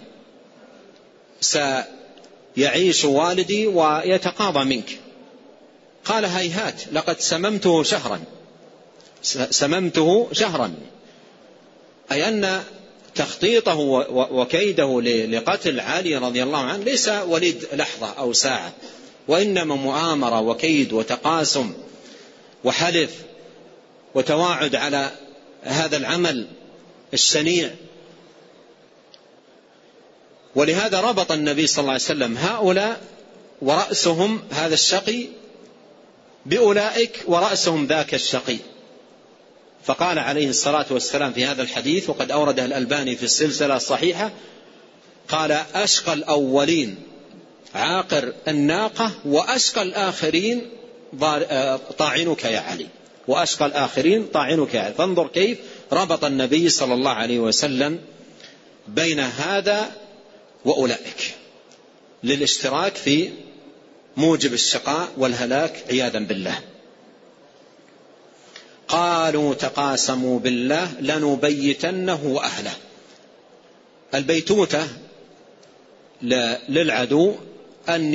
[2.56, 4.98] سيعيش والدي ويتقاضى منك.
[6.04, 8.20] قال هيهات لقد سممته شهرا.
[9.50, 10.74] سممته شهرا.
[12.12, 12.62] أي أن
[13.14, 13.78] تخطيطه
[14.11, 18.72] وكيده لقتل علي رضي الله عنه ليس وليد لحظة أو ساعة
[19.28, 21.72] وإنما مؤامرة وكيد وتقاسم
[22.64, 23.11] وحلف
[24.14, 25.11] وتواعد على
[25.62, 26.46] هذا العمل
[27.14, 27.74] الشنيع.
[30.57, 33.01] ولهذا ربط النبي صلى الله عليه وسلم هؤلاء
[33.62, 35.27] ورأسهم هذا الشقي
[36.47, 38.57] بأولئك ورأسهم ذاك الشقي.
[39.85, 44.31] فقال عليه الصلاة والسلام في هذا الحديث وقد أورده الألباني في السلسلة الصحيحة
[45.29, 46.96] قال أشقى الأولين
[47.75, 50.71] عاقر الناقة وأشقى الآخرين
[51.98, 52.87] طاعنك يا علي.
[53.29, 54.94] وأشقى الآخرين طاعنك يا علي.
[54.94, 55.59] فانظر كيف
[55.92, 57.98] ربط النبي صلى الله عليه وسلم
[58.88, 60.06] بين هذا
[60.67, 61.35] وأولئك
[62.25, 63.31] للاشتراك في
[64.17, 66.58] موجب الشقاء والهلاك عياذا بالله.
[68.88, 72.73] قالوا تقاسموا بالله لنبيتنه وأهله.
[74.14, 74.88] البيتوتة
[76.69, 77.35] للعدو
[77.88, 78.14] أن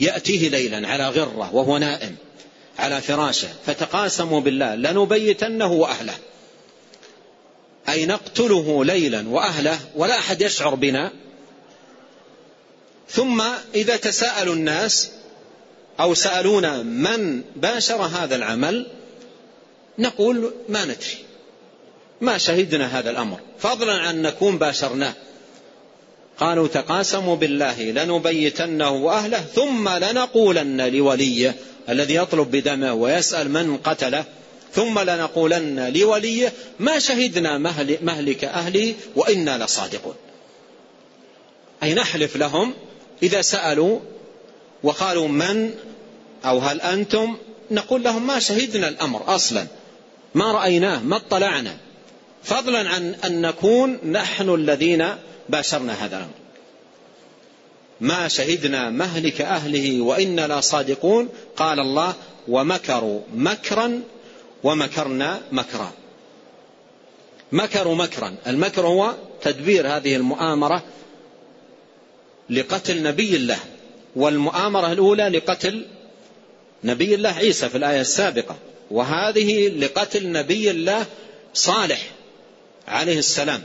[0.00, 2.16] يأتيه ليلا على غرة وهو نائم
[2.78, 3.48] على فراشه.
[3.66, 6.14] فتقاسموا بالله لنبيتنه وأهله.
[7.88, 11.12] أي نقتله ليلا وأهله ولا أحد يشعر بنا.
[13.10, 13.42] ثم
[13.74, 15.10] إذا تساءلوا الناس
[16.00, 18.86] أو سألونا من باشر هذا العمل
[19.98, 21.18] نقول ما ندري
[22.20, 23.40] ما شهدنا هذا الأمر.
[23.58, 25.14] فضلا عن نكون باشرناه.
[26.38, 31.56] قالوا تقاسموا بالله لنبيتنه وأهله ثم لنقولن لوليه
[31.88, 34.24] الذي يطلب بدمه ويسأل من قتله.
[34.74, 37.58] ثم لنقولن لوليه ما شهدنا
[38.02, 40.14] مهلك أهله وإنا لصادقون.
[41.82, 42.74] أي نحلف لهم
[43.22, 44.00] إذا سألوا
[44.82, 45.74] وقالوا من
[46.44, 47.36] أو هل أنتم؟
[47.70, 49.66] نقول لهم ما شهدنا الأمر أصلا
[50.34, 51.76] ما رأيناه ما اطلعنا
[52.42, 55.06] فضلا عن أن نكون نحن الذين
[55.48, 56.32] باشرنا هذا الأمر.
[58.00, 62.14] ما شهدنا مهلك أهله وإنا لصادقون؟ قال الله
[62.48, 64.02] ومكروا مكرا
[64.64, 65.92] ومكرنا مكرا.
[67.52, 68.36] مكروا مكرا.
[68.46, 70.84] المكر هو تدبير هذه المؤامرة
[72.50, 73.58] لقتل نبي الله
[74.16, 75.86] والمؤامرة الأولى لقتل
[76.84, 78.56] نبي الله عيسى في الآية السابقة
[78.90, 81.06] وهذه لقتل نبي الله
[81.54, 82.10] صالح
[82.88, 83.62] عليه السلام.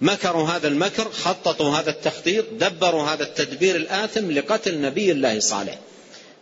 [0.00, 5.78] مكروا هذا المكر خططوا هذا التخطيط دبروا هذا التدبير الآثم لقتل نبي الله صالح.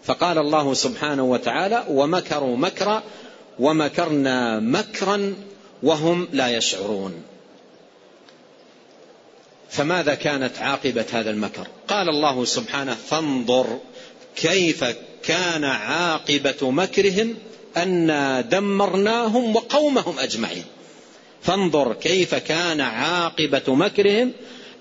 [0.04, 3.02] فقال الله سبحانه وتعالى ومكروا مكرا
[3.58, 5.34] ومكرنا مكرا
[5.82, 7.22] وهم لا يشعرون.
[9.70, 13.78] فماذا كانت عاقبة هذا المكر؟ قال الله سبحانه فانظر
[14.36, 14.84] كيف
[15.22, 17.34] كان عاقبة مكرهم
[17.76, 20.64] أنا دمرناهم وقومهم أجمعين.
[21.42, 24.32] فانظر كيف كان عاقبة مكرهم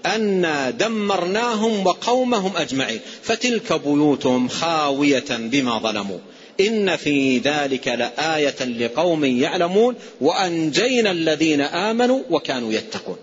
[0.05, 2.99] أنا دمرناهم وقومهم أجمعين.
[3.21, 6.19] فتلك بيوتهم خاوية بما ظلموا.
[6.59, 9.95] إن في ذلك لآية لقوم يعلمون.
[10.21, 13.17] وأنجينا الذين آمنوا وكانوا يتقون.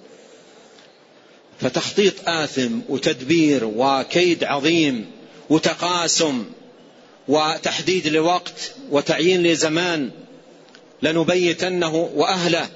[1.61, 5.07] فتخطيط آثم وتدبير وكيد عظيم
[5.51, 6.45] وتقاسم
[7.29, 10.11] وتحديد لوقت وتعيين لزمان
[11.03, 12.69] لنبيتنه وأهله.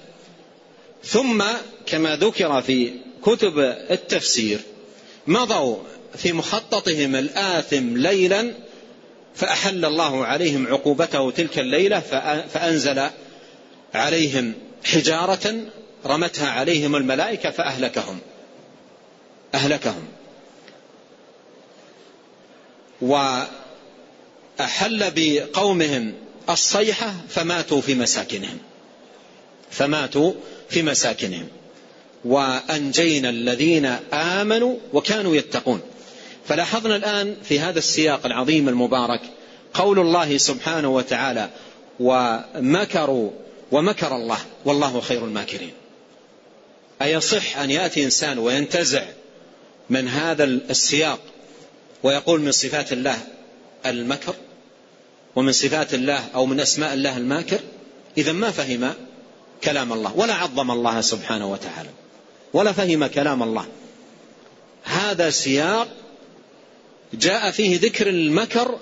[1.05, 1.45] ثم
[1.87, 2.91] كما ذكر في
[3.25, 3.59] كتب
[3.91, 4.61] التفسير
[5.27, 5.77] مضوا
[6.17, 8.53] في مخططهم الآثم ليلا
[9.35, 12.01] فأحل الله عليهم عقوبته تلك الليلة
[12.53, 13.11] فأنزل
[13.95, 14.55] عليهم
[14.85, 15.55] حجارة
[16.07, 18.19] رمتها عليهم الملائكة فأهلكهم
[19.55, 20.09] أهلكهم.
[23.01, 23.51] وأحل
[25.17, 26.15] بقومهم
[26.51, 28.59] الصيحة فماتوا في مساكنهم
[29.71, 30.33] فماتوا
[30.69, 31.49] في مساكنهم.
[32.25, 35.81] وأنجينا الذين آمنوا وكانوا يتقون.
[36.49, 39.21] فلاحظنا الآن في هذا السياق العظيم المبارك
[39.75, 41.51] قول الله سبحانه وتعالى
[42.01, 43.31] ومكروا
[43.73, 45.73] ومكر الله والله خير الماكرين.
[47.03, 49.05] أيصح أن يأتي إنسان وينتزع
[49.91, 51.21] من هذا السياق
[52.03, 53.19] ويقول من صفات الله
[53.87, 54.35] المكر
[55.37, 57.61] ومن صفات الله أو من أسماء الله الماكر؟
[58.19, 58.95] إذا ما فهم
[59.65, 61.89] كلام الله ولا عظم الله سبحانه وتعالى.
[62.55, 63.67] ولا فهم كلام الله.
[64.85, 65.89] هذا سياق
[67.15, 68.79] جاء فيه ذكر المكر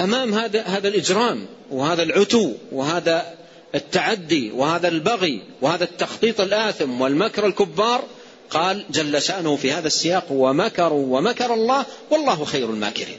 [0.00, 3.34] أمام هذا هذا الإجرام وهذا العتو وهذا
[3.74, 8.04] التعدي وهذا البغي وهذا التخطيط الآثم والمكر الكبار.
[8.50, 13.18] قال جل شأنه في هذا السياق ومكروا ومكر الله والله خير الماكرين.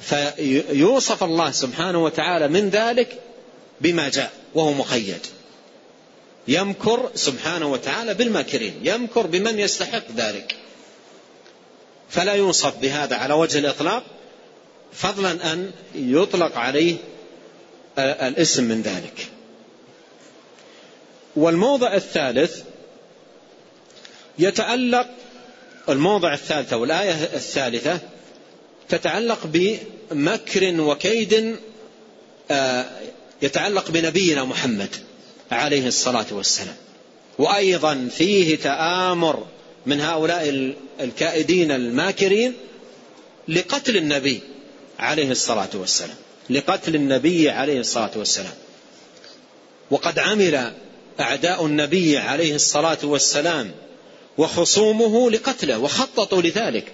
[0.00, 3.20] فيوصف الله سبحانه وتعالى من ذلك
[3.80, 5.26] بما جاء وهو مقيد
[6.48, 10.56] يمكر سبحانه وتعالى بالماكرين يمكر بمن يستحق ذلك.
[12.10, 14.04] فلا يوصف بهذا على وجه الإطلاق
[14.92, 16.96] فضلا أن يطلق عليه
[17.98, 19.28] الاسم من ذلك.
[21.36, 22.62] والموضع الثالث
[24.38, 25.08] يتعلق
[25.88, 28.00] الموضع الثالث والآية الثالثة
[28.88, 31.56] تتعلق بمكر وكيد
[32.50, 32.86] آه،
[33.42, 34.96] يتعلق بنبينا محمد.
[35.50, 36.76] عليه الصلاة والسلام.
[37.38, 39.46] وأيضا فيه تآمر
[39.86, 42.54] من هؤلاء الكائدين الماكرين
[43.48, 44.40] لقتل النبي
[44.98, 46.16] عليه الصلاة والسلام.
[46.50, 48.54] لقتل النبي عليه الصلاة والسلام.
[49.90, 50.72] وقد عمل
[51.20, 53.72] أعداء النبي عليه الصلاة والسلام
[54.38, 56.92] وخصومه لقتله وخططوا لذلك.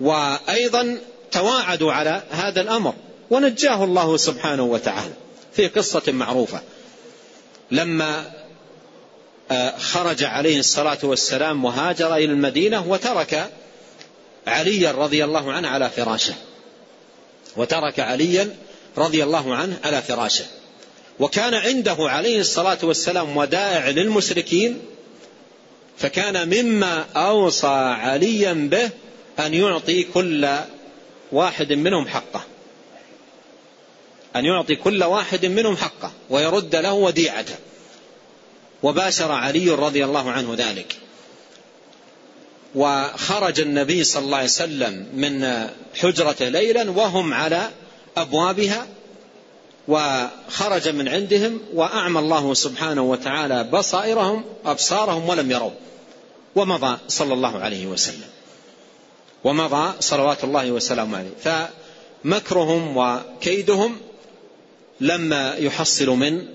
[0.00, 0.98] وأيضا
[1.32, 2.94] تواعدوا على هذا الأمر.
[3.30, 5.12] ونجاه الله سبحانه وتعالى
[5.52, 6.62] في قصة معروفة.
[7.70, 8.30] لما
[9.50, 13.50] آه، خرج عليه الصلاة والسلام وهاجر إلى المدينة وترك
[14.46, 16.34] عليا رضي الله عنه على فراشه.
[17.56, 18.56] وترك عليا
[18.96, 20.44] رضي الله عنه على فراشه.
[21.20, 24.80] وكان عنده عليه الصلاة والسلام ودائع للمشركين
[25.98, 28.90] فكان مما أوصى عليا به
[29.46, 30.48] أن يعطي كل
[31.32, 32.44] واحد منهم حقه.
[34.36, 37.54] أن يعطي كل واحد منهم حقه ويرد له وديعته.
[38.82, 40.96] وباشر علي رضي الله عنه ذلك.
[42.74, 47.70] وخرج النبي صلى الله عليه وسلم من حجرة ليلا وهم على
[48.16, 48.86] أبوابها
[49.88, 55.70] وخرج من عندهم وأعمى الله سبحانه وتعالى بصائرهم أبصارهم ولم يروا.
[56.54, 58.28] ومضى صلى الله عليه وسلم.
[59.44, 61.68] ومضى صلوات الله وسلامه عليه.
[62.24, 63.96] فمكرهم وكيدهم
[65.00, 66.46] لما يحصل من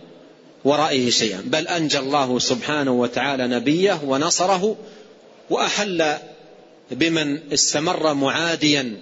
[0.66, 1.44] ورائه شيئا.
[1.46, 4.76] بل أنجى الله سبحانه وتعالى نبيه ونصره
[5.50, 6.18] وأحل
[6.92, 8.98] بمن استمر معاديا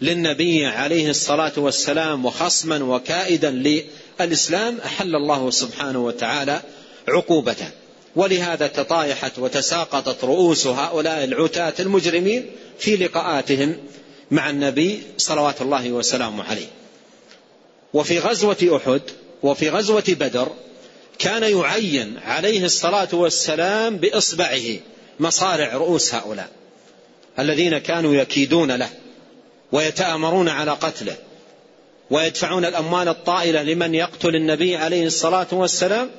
[0.00, 3.50] للنبي عليه الصلاة والسلام وخصما وكائدا
[4.20, 6.60] للإسلام أحل الله سبحانه وتعالى
[7.08, 7.68] عقوبته.
[8.16, 12.46] ولهذا تطايحت وتساقطت رؤوس هؤلاء العتاة المجرمين
[12.78, 13.76] في لقاءاتهم
[14.30, 16.66] مع النبي صلوات الله وسلامه عليه.
[17.96, 19.02] وفي غزوة أحد
[19.42, 20.48] وفي غزوة بدر
[21.18, 24.78] كان يعين عليه الصلاة والسلام بإصبعه
[25.20, 26.48] مصارع رؤوس هؤلاء
[27.38, 28.88] الذين كانوا يكيدون له
[29.72, 31.16] ويتآمرون على قتله
[32.10, 36.10] ويدفعون الأموال الطائلة لمن يقتل النبي عليه الصلاة والسلام.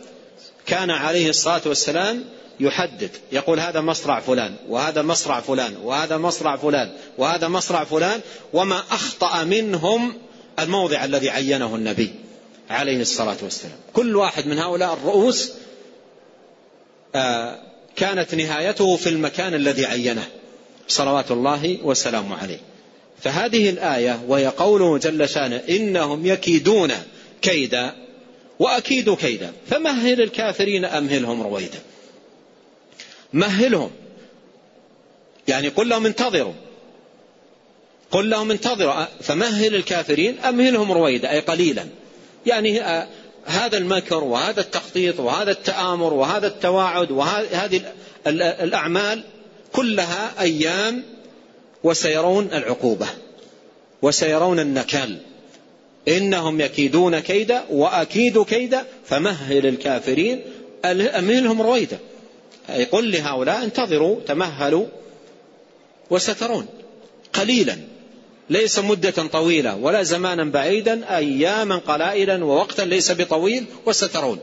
[0.66, 2.24] كان عليه الصلاة والسلام
[2.60, 8.22] يحدد يقول هذا مصرع فلان وهذا مصرع فلان وهذا مصرع فلان وهذا مصرع فلان
[8.54, 10.27] وما أخطأ منهم
[10.60, 12.12] الموضع الذي عينه النبي
[12.70, 13.78] عليه الصلاة والسلام.
[13.94, 15.54] كل واحد من هؤلاء الرؤوس
[17.16, 17.60] آه،
[17.96, 20.28] كانت نهايته في المكان الذي عينه.
[20.88, 22.60] صلوات الله وسلامه عليه.
[23.22, 26.94] فهذه الآية وهي قوله جل شأنه إنهم يكيدون
[27.42, 27.96] كيدا
[28.60, 29.54] وأكيد كيدا.
[29.70, 31.80] فمهل الكافرين أمهلهم رويدا؟
[33.34, 33.92] مهلهم.
[35.48, 36.54] يعني قل لهم انتظروا.
[38.12, 41.86] قل لهم انتظروا فمهل الكافرين أمهلهم رويدا أي قليلا.
[42.46, 42.82] يعني
[43.46, 47.82] هذا المكر وهذا التخطيط وهذا التآمر وهذا التواعد وهذه
[48.28, 49.24] الأعمال
[49.74, 51.04] كلها أيام
[51.84, 53.08] وسيرون العقوبة
[54.02, 55.18] وسيرون النكال.
[56.08, 60.42] إنهم يكيدون كيدا وأكيد كيدا فمهل الكافرين.
[60.86, 61.98] أمهلهم رويدا
[62.70, 64.86] أي قل لهؤلاء انتظروا تمهلوا
[66.10, 66.66] وسترون
[67.34, 67.78] قليلا.
[68.50, 74.40] ليس مدة طويلة ولا زمانا بعيدا أياما قلائلا ووقتا ليس بطويل وسترون.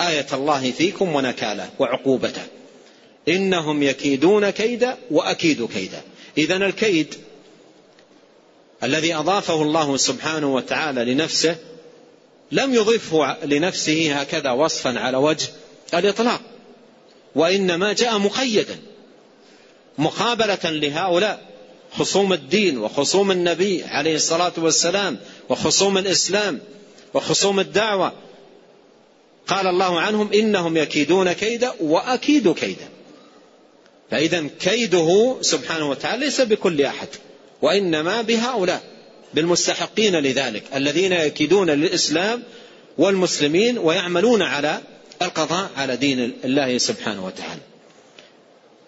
[0.00, 2.42] آية الله فيكم ونكالة وعقوبته
[3.28, 6.02] إنهم يكيدون كيدا وأكيد كيدا
[6.38, 7.14] إذا الكيد
[8.82, 11.56] الذي أضافه الله سبحانه وتعالى لنفسه
[12.52, 15.48] لم يضفه لنفسه هكذا وصفا على وجه
[15.94, 16.40] الإطلاق.
[17.34, 18.78] وإنما جاء مقيدا
[19.98, 21.53] مقابلة لهؤلاء.
[21.98, 25.18] خصوم الدين وخصوم النبي عليه الصلاة والسلام
[25.48, 26.60] وخصوم الإسلام
[27.14, 28.12] وخصوم الدعوة.
[29.46, 32.88] قال الله عنهم إنهم يكيدون كيدا وأكيد كيدا.
[34.10, 37.08] فإذا كيده سبحانه وتعالى ليس بكل أحد
[37.62, 38.82] وإنما بهؤلاء
[39.34, 42.42] بالمستحقين لذلك الذين يكيدون للإسلام
[42.98, 44.80] والمسلمين ويعملون على
[45.22, 47.60] القضاء على دين الله سبحانه وتعالى.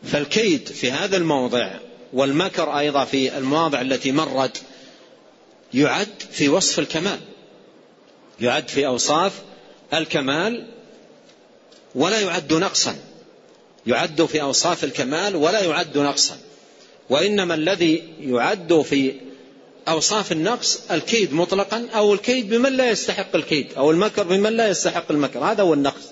[0.05, 1.71] فالكيد في هذا الموضع
[2.13, 4.63] والمكر أيضا في المواضع التي مرت
[5.75, 7.19] يعد في وصف الكمال
[8.41, 9.33] يعد في أوصاف
[9.95, 10.67] الكمال
[11.95, 12.97] ولا يعد نقصا
[13.87, 16.39] يعد في أوصاف الكمال ولا يعد نقصا
[17.11, 19.15] وإنما الذي يعد في
[19.89, 25.11] أوصاف النقص الكيد مطلقا أو الكيد بمن لا يستحق الكيد أو المكر بمن لا يستحق
[25.11, 26.03] المكر هذا هو النقص.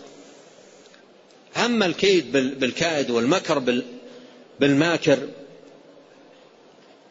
[1.57, 3.83] أما الكيد بالكائد والمكر
[4.61, 5.19] بالماكر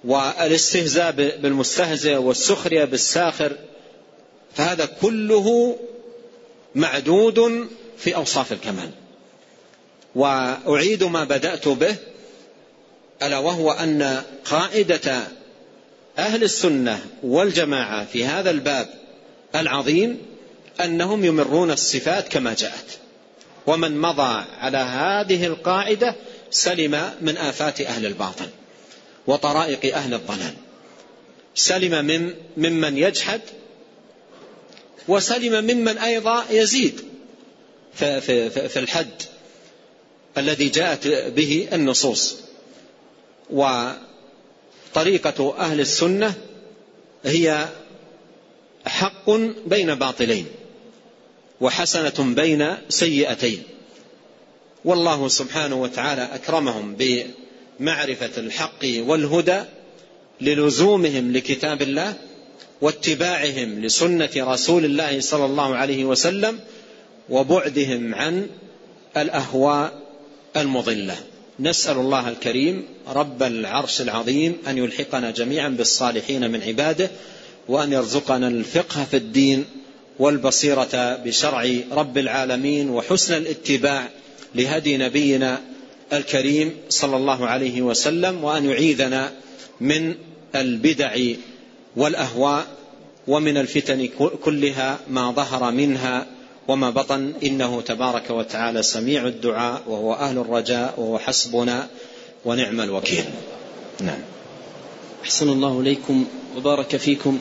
[0.04, 3.58] والاستهزاء بالمستهزئ والسخرية بالساخر
[4.56, 5.78] فهذا كله
[6.76, 8.90] معدود في أوصاف الكمال.
[10.16, 11.96] وأعيد ما بدأت به
[13.24, 15.28] ألا وهو أن قاعدة
[16.18, 18.90] أهل السنة والجماعة في هذا الباب
[19.56, 20.18] العظيم
[20.84, 23.00] أنهم يمرون الصفات كما جاءت.
[23.68, 26.16] ومن مضى على هذه القاعدة
[26.52, 28.50] سلم من آفات أهل الباطل
[29.28, 30.54] وطرائق أهل الضلال.
[31.56, 33.42] سلم من ممن يجحد
[35.08, 37.02] وسلم ممن أيضا يزيد
[37.94, 39.22] في, في, في الحد
[40.38, 42.36] الذي جاءت به النصوص.
[43.50, 43.98] وطريقة
[45.58, 46.34] أهل السنة
[47.24, 47.68] هي
[48.86, 49.30] حق
[49.66, 50.46] بين باطلين
[51.62, 53.64] وحسنة بين سيئتين.
[54.86, 56.96] والله سبحانه وتعالى أكرمهم
[57.80, 59.62] بمعرفة الحق والهدى
[60.42, 62.14] للزومهم لكتاب الله
[62.82, 66.60] واتباعهم لسنة رسول الله صلى الله عليه وسلم
[67.30, 68.48] وبعدهم عن
[69.18, 70.00] الأهواء
[70.58, 71.16] المضلة.
[71.60, 77.10] نسأل الله الكريم رب العرش العظيم أن يلحقنا جميعا بالصالحين من عباده
[77.68, 79.66] وأن يرزقنا الفقه في الدين
[80.20, 84.10] والبصيرة بشرع رب العالمين وحسن الاتباع
[84.56, 85.62] لهدي نبينا
[86.18, 89.32] الكريم صلى الله عليه وسلم وأن يعيذنا
[89.82, 90.16] من
[90.56, 91.18] البدع
[91.96, 92.66] والأهواء
[93.28, 94.10] ومن الفتن
[94.44, 96.26] كلها ما ظهر منها
[96.68, 97.34] وما بطن.
[97.44, 101.88] إنه تبارك وتعالى سميع الدعاء وهو أهل الرجاء وهو حسبنا
[102.46, 103.24] ونعم الوكيل.
[104.02, 104.20] نعم.
[105.24, 106.26] أحسن الله إليكم
[106.58, 107.40] وبارك فيكم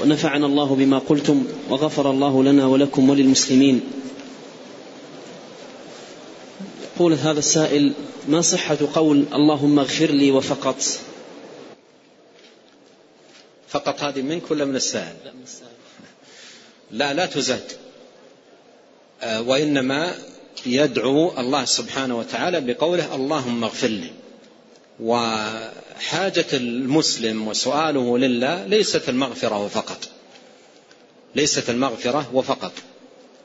[0.00, 3.80] ونفعنا الله بما قلتم وغفر الله لنا ولكم وللمسلمين.
[6.96, 7.92] يقول هذا السائل
[8.28, 10.76] ما صحة قول اللهم اغفر لي وفقط
[13.68, 15.16] فقط هذه منك ولا من السائل.
[16.90, 17.72] لا لا تزاد.
[19.22, 20.14] آه، وإنما
[20.66, 24.10] يدعو الله سبحانه وتعالى بقوله اللهم اغفر لي
[25.00, 30.08] وحاجة المسلم وسؤاله لله ليست المغفرة وفقط
[31.34, 32.72] ليست المغفرة وفقط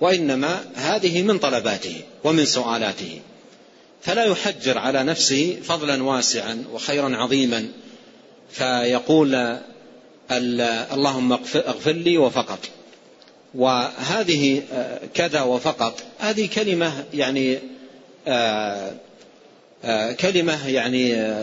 [0.01, 3.21] وإنما هذه من طلباته ومن سؤالاته.
[4.01, 7.67] فلا يحجر على نفسه فضلا واسعا وخيرا عظيما.
[8.51, 9.57] فيقول
[10.31, 12.59] اللهم اغفر لي وفقط.
[13.55, 16.03] وهذه آه، كذا وفقط.
[16.19, 17.59] هذه كلمة يعني
[18.27, 18.91] آه،
[19.83, 21.33] آه، كلمة يعني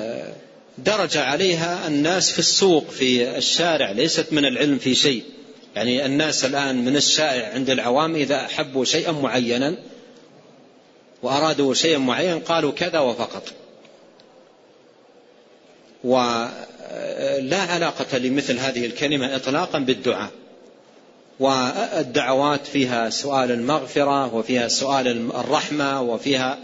[0.79, 3.91] درج عليها الناس في السوق في الشارع.
[3.91, 5.23] ليست من العلم في شيء.
[5.77, 9.77] يعني الناس الآن من الشائع عند العوام إذا أحبوا شيئا معينا
[11.23, 13.43] وأرادوا شيئا معين قالوا كذا وفقط.
[16.05, 20.31] ولا علاقة لمثل هذه الكلمة إطلاقا بالدعاء.
[21.41, 26.59] والدعوات فيها سؤال المغفرة وفيها سؤال الرحمة وفيها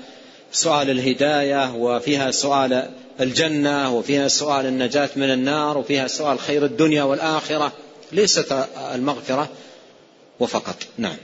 [0.53, 2.91] سؤال الهداية وفيها سؤال
[3.21, 7.73] الجنة وفيها سؤال النجاة من النار وفيها سؤال خير الدنيا والآخرة.
[8.13, 9.49] ليست المغفرة
[10.41, 10.77] وفقط.
[10.99, 11.17] نعم.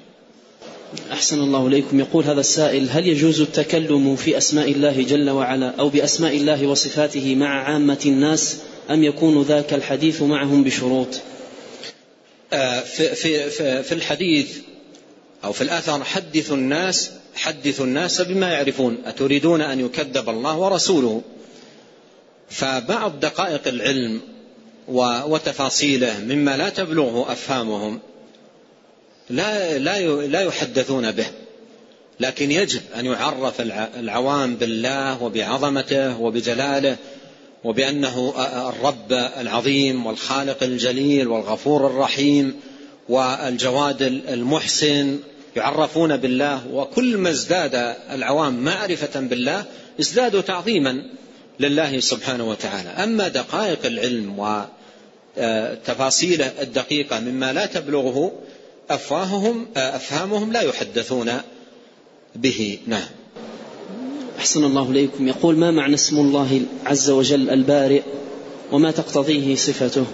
[1.12, 2.01] أحسن الله إليكم.
[2.01, 7.34] يقول هذا السائل هل يجوز التكلم في أسماء الله جل وعلا أو بأسماء الله وصفاته
[7.34, 8.57] مع عامة الناس
[8.91, 11.09] أم يكون ذاك الحديث معهم بشروط؟
[12.53, 14.59] آه، في, في, في, في الحديث
[15.45, 18.99] أو في الآثار حدثوا الناس حدثوا الناس بما يعرفون.
[19.05, 21.22] أتريدون أن يكذب الله ورسوله؟
[22.51, 24.20] فبعض دقائق العلم
[25.28, 28.01] وتفاصيله مما لا تبلغه أفهامهم.
[29.30, 31.26] لا لا لا يحدثون به.
[32.20, 33.60] لكن يجب أن يعرف
[33.98, 36.96] العوام بالله وبعظمته وبجلاله
[37.64, 38.34] وبأنه
[38.68, 42.60] الرب العظيم والخالق الجليل والغفور الرحيم
[43.08, 45.18] والجواد المحسن.
[45.56, 49.64] يعرفون بالله وكل ما ازداد العوام معرفة بالله
[50.00, 51.02] ازدادوا تعظيما
[51.60, 52.88] لله سبحانه وتعالى.
[52.88, 54.58] أما دقائق العلم
[55.38, 58.32] وتفاصيله الدقيقة مما لا تبلغه
[58.91, 61.32] أفواههم أفهامهم لا يحدثون
[62.36, 62.78] به.
[62.86, 63.09] نعم.
[64.39, 65.28] أحسن الله إليكم.
[65.28, 68.03] يقول ما معنى اسم الله عز وجل البارئ
[68.72, 70.07] وما تقتضيه صفته؟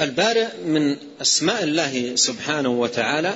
[0.00, 3.34] البارئ من أسماء الله سبحانه وتعالى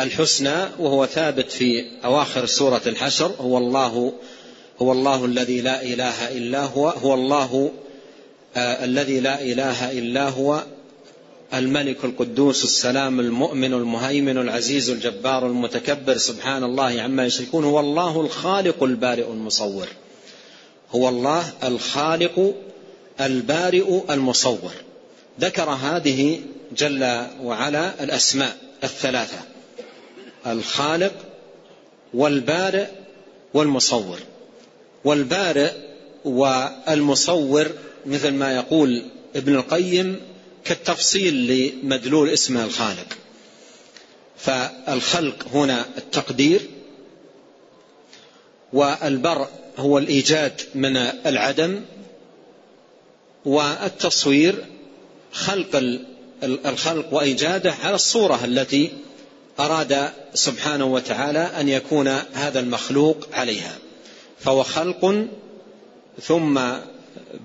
[0.00, 4.12] الحسنى وهو ثابت في أواخر سورة الحشر هو الله
[4.82, 7.70] هو الله الذي لا إله إلا هو هو الله
[8.56, 10.62] آه الذي لا إله إلا هو
[11.54, 18.82] الملك القدوس السلام المؤمن المهيمن العزيز الجبار المتكبر سبحان الله عما يشركون هو الله الخالق
[18.82, 19.86] البارئ المصور.
[20.90, 22.54] هو الله الخالق
[23.20, 24.72] البارئ المصور.
[25.40, 26.40] ذكر هذه
[26.76, 29.38] جل وعلا الأسماء الثلاثة
[30.46, 31.12] الخالق
[32.14, 32.86] والبارئ
[33.54, 34.18] والمصور.
[35.04, 35.72] والبارئ
[36.24, 37.70] والمصور
[38.06, 39.02] مثل ما يقول
[39.36, 40.20] ابن القيم
[40.64, 43.06] كالتفصيل لمدلول اسمه الخالق.
[44.36, 46.60] فالخلق هنا التقدير
[48.72, 49.48] والبر
[49.78, 51.84] هو الإيجاد من العدم
[53.44, 54.64] والتصوير
[55.32, 55.98] خلق
[56.42, 58.92] الخلق وإيجاده على الصورة التي
[59.60, 63.78] أراد سبحانه وتعالى أن يكون هذا المخلوق عليها.
[64.40, 65.26] فهو خلق
[66.22, 66.60] ثم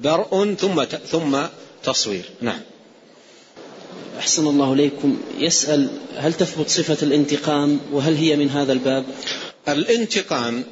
[0.03, 1.39] برء ثم ثم
[1.83, 2.25] تصوير.
[2.41, 2.59] نعم.
[4.19, 5.21] أحسن الله إليكم.
[5.39, 9.05] يسأل هل تثبت صفة الانتقام وهل هي من هذا الباب؟
[9.67, 10.63] الانتقام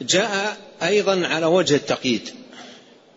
[0.00, 2.28] جاء أيضا على وجه التقييد.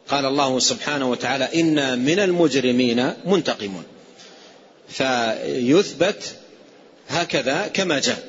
[0.07, 3.83] قال الله سبحانه وتعالى إنا من المجرمين منتقمون.
[4.89, 6.35] فيثبت
[7.09, 8.23] هكذا كما جاء.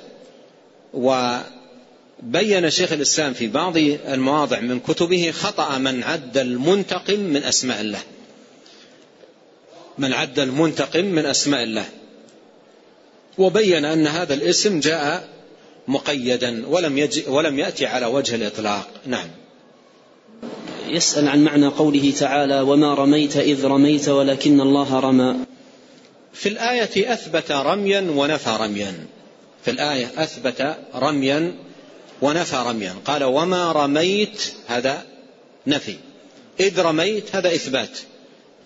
[0.95, 8.01] وبين شيخ الإسلام في بعض المواضع من كتبه خطأ من عد المنتقم من أسماء الله.
[9.99, 11.85] من عد المنتقم من أسماء الله.
[13.39, 15.29] وبين أن هذا الاسم جاء
[15.89, 18.89] مقيدا ولم, يجي ولم يأتي على وجه الإطلاق.
[19.07, 19.29] نعم.
[20.89, 25.37] يسأل عن معنى قوله تعالى وما رميت إذ رميت ولكن الله رمى
[26.33, 29.07] في الآية أثبت رميا ونفى رميا.
[29.65, 31.55] في الآية أثبت رميا
[32.23, 32.95] ونفى رميا.
[33.05, 35.03] قال وما رميت هذا
[35.67, 35.97] نفي.
[36.61, 37.99] إذ رميت هذا إثبات.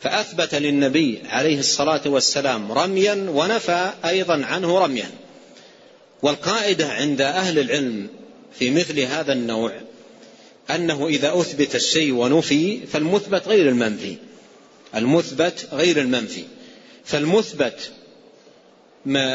[0.00, 5.10] فأثبت للنبي عليه الصلاة والسلام رميا ونفى أيضا عنه رميا.
[6.22, 8.08] والقاعدة عند أهل العلم
[8.58, 9.72] في مثل هذا النوع
[10.70, 14.16] أنه إذا أثبت الشيء ونفي فالمثبت غير المنفي.
[14.94, 16.44] المثبت غير المنفي.
[17.04, 17.90] فالمثبت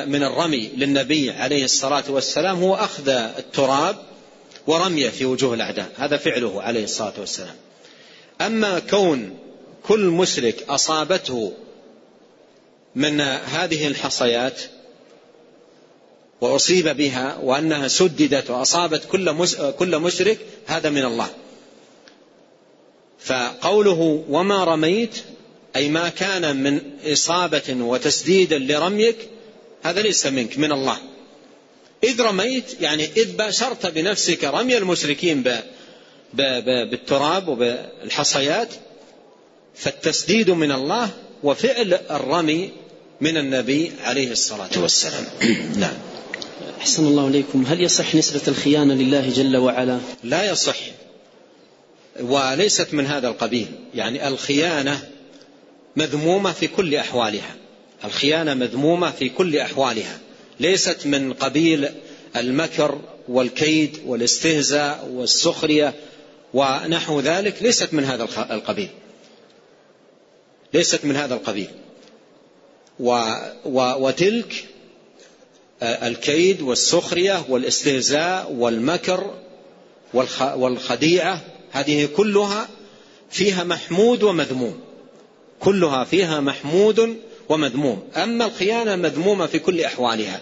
[0.08, 3.96] من الرمي للنبي عليه الصلاة والسلام هو أخذ التراب
[4.68, 5.92] ورميه في وجوه الأعداء.
[5.98, 7.56] هذا فعله عليه الصلاة والسلام.
[8.42, 9.38] أما كون
[9.88, 11.54] كل مشرك أصابته
[12.96, 14.62] من هذه الحصيات
[16.42, 19.06] وأصيب بها وأنها سددت وأصابت
[19.80, 21.30] كل مشرك هذا من الله.
[23.20, 25.16] فقوله وما رميت
[25.76, 29.16] أي ما كان من إصابة وتسديد لرميك
[29.84, 30.98] هذا ليس منك من الله.
[32.04, 35.44] إذ رميت يعني إذ باشرت بنفسك رمي المشركين
[36.34, 38.70] بالتراب وبالحصيات
[39.76, 41.10] فالتسديد من الله
[41.44, 42.72] وفعل الرمي
[43.22, 45.26] من النبي عليه الصلاة والسلام.
[45.80, 45.94] نعم.
[46.80, 47.66] أحسن الله إليكم.
[47.66, 50.78] هل يصح نسبة الخيانة لله جل وعلا؟ لا يصح
[52.20, 53.68] وليست من هذا القبيل.
[53.96, 55.10] يعني الخيانة
[55.96, 57.56] مذمومة في كل أحوالها.
[58.04, 60.20] الخيانة مذمومة في كل أحوالها.
[60.60, 61.90] ليست من قبيل
[62.36, 65.94] المكر والكيد والاستهزاء والسخرية
[66.54, 67.64] ونحو ذلك.
[67.64, 68.90] ليست من هذا القبيل.
[70.74, 71.70] ليست من هذا القبيل.
[73.00, 74.66] و و وتلك
[75.84, 79.34] الكيد والسخرية والاستهزاء والمكر
[80.40, 81.42] والخديعة
[81.72, 82.70] هذه كلها
[83.30, 84.80] فيها محمود ومذموم.
[85.60, 87.18] كلها فيها محمود
[87.50, 88.10] ومذموم.
[88.16, 90.42] أما الخيانة مذمومة في كل أحوالها.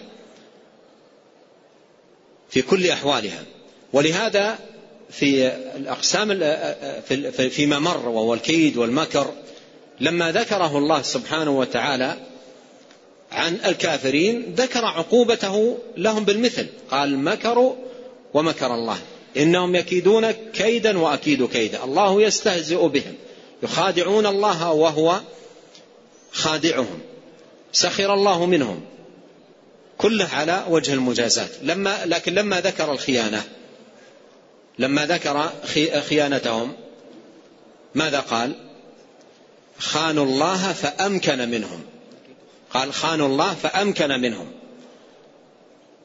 [2.50, 3.44] في كل أحوالها.
[3.92, 4.58] ولهذا
[5.10, 6.28] في الأقسام
[7.50, 9.32] فيما مر وهو الكيد والمكر
[10.00, 12.16] لما ذكره الله سبحانه وتعالى
[13.32, 16.66] عن الكافرين ذكر عقوبته لهم بالمثل.
[16.90, 17.74] قال مكروا
[18.34, 18.98] ومكر الله.
[19.36, 21.84] إنهم يكيدون كيدا وأكيد كيدا.
[21.84, 23.14] الله يستهزئ بهم.
[23.62, 25.20] يخادعون الله وهو
[26.32, 27.00] خادعهم.
[27.72, 28.80] سخر الله منهم.
[29.98, 31.50] كله على وجه المجازات.
[31.62, 33.42] لما لكن لما ذكر الخيانة
[34.78, 35.50] لما ذكر
[36.08, 36.72] خيانتهم
[37.94, 38.69] ماذا قال؟
[39.80, 41.80] خانوا الله فأمكن منهم.
[42.70, 44.46] قال خانوا الله فأمكن منهم.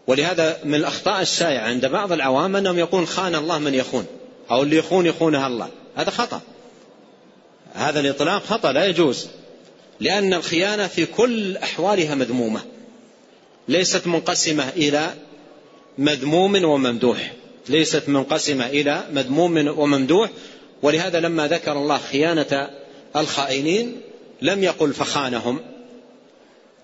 [0.07, 4.05] ولهذا من الأخطاء الشائعة عند بعض العوام أنهم يقول خان الله من يخون
[4.51, 5.69] أو اللي يخون يخونها الله.
[5.95, 6.41] هذا خطأ.
[7.73, 9.28] هذا الإطلاق خطأ لا يجوز.
[9.99, 12.61] لأن الخيانة في كل أحوالها مذمومة.
[13.67, 15.13] ليست منقسمة إلى
[15.97, 17.34] مذموم وممدوح.
[17.69, 20.30] ليست منقسمة إلى مذموم وممدوح.
[20.82, 22.69] ولهذا لما ذكر الله خيانة
[23.16, 24.01] الخائنين
[24.41, 25.59] لم يقل فخانهم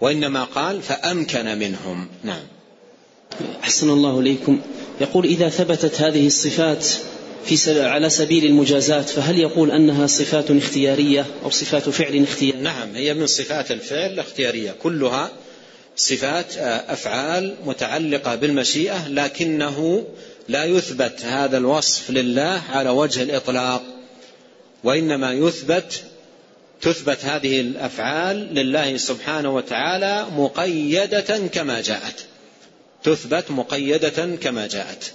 [0.01, 2.07] وإنما قال فأمكن منهم.
[2.23, 2.43] نعم.
[3.63, 4.61] أحسن الله إليكم.
[5.01, 6.85] يقول إذا ثبتت هذه الصفات
[7.45, 13.13] في على سبيل المجازات فهل يقول أنها صفات اختيارية أو صفات فعل اختيارية نعم هي
[13.13, 14.71] من صفات الفعل الاختيارية.
[14.71, 15.31] كلها
[15.95, 20.05] صفات آه، أفعال متعلقة بالمشيئة لكنه
[20.49, 23.83] لا يثبت هذا الوصف لله على وجه الإطلاق
[24.83, 26.03] وإنما يثبت
[26.81, 32.25] تثبت هذه الأفعال لله سبحانه وتعالى مقيدة كما جاءت.
[33.03, 35.11] تثبت مقيدة كما جاءت.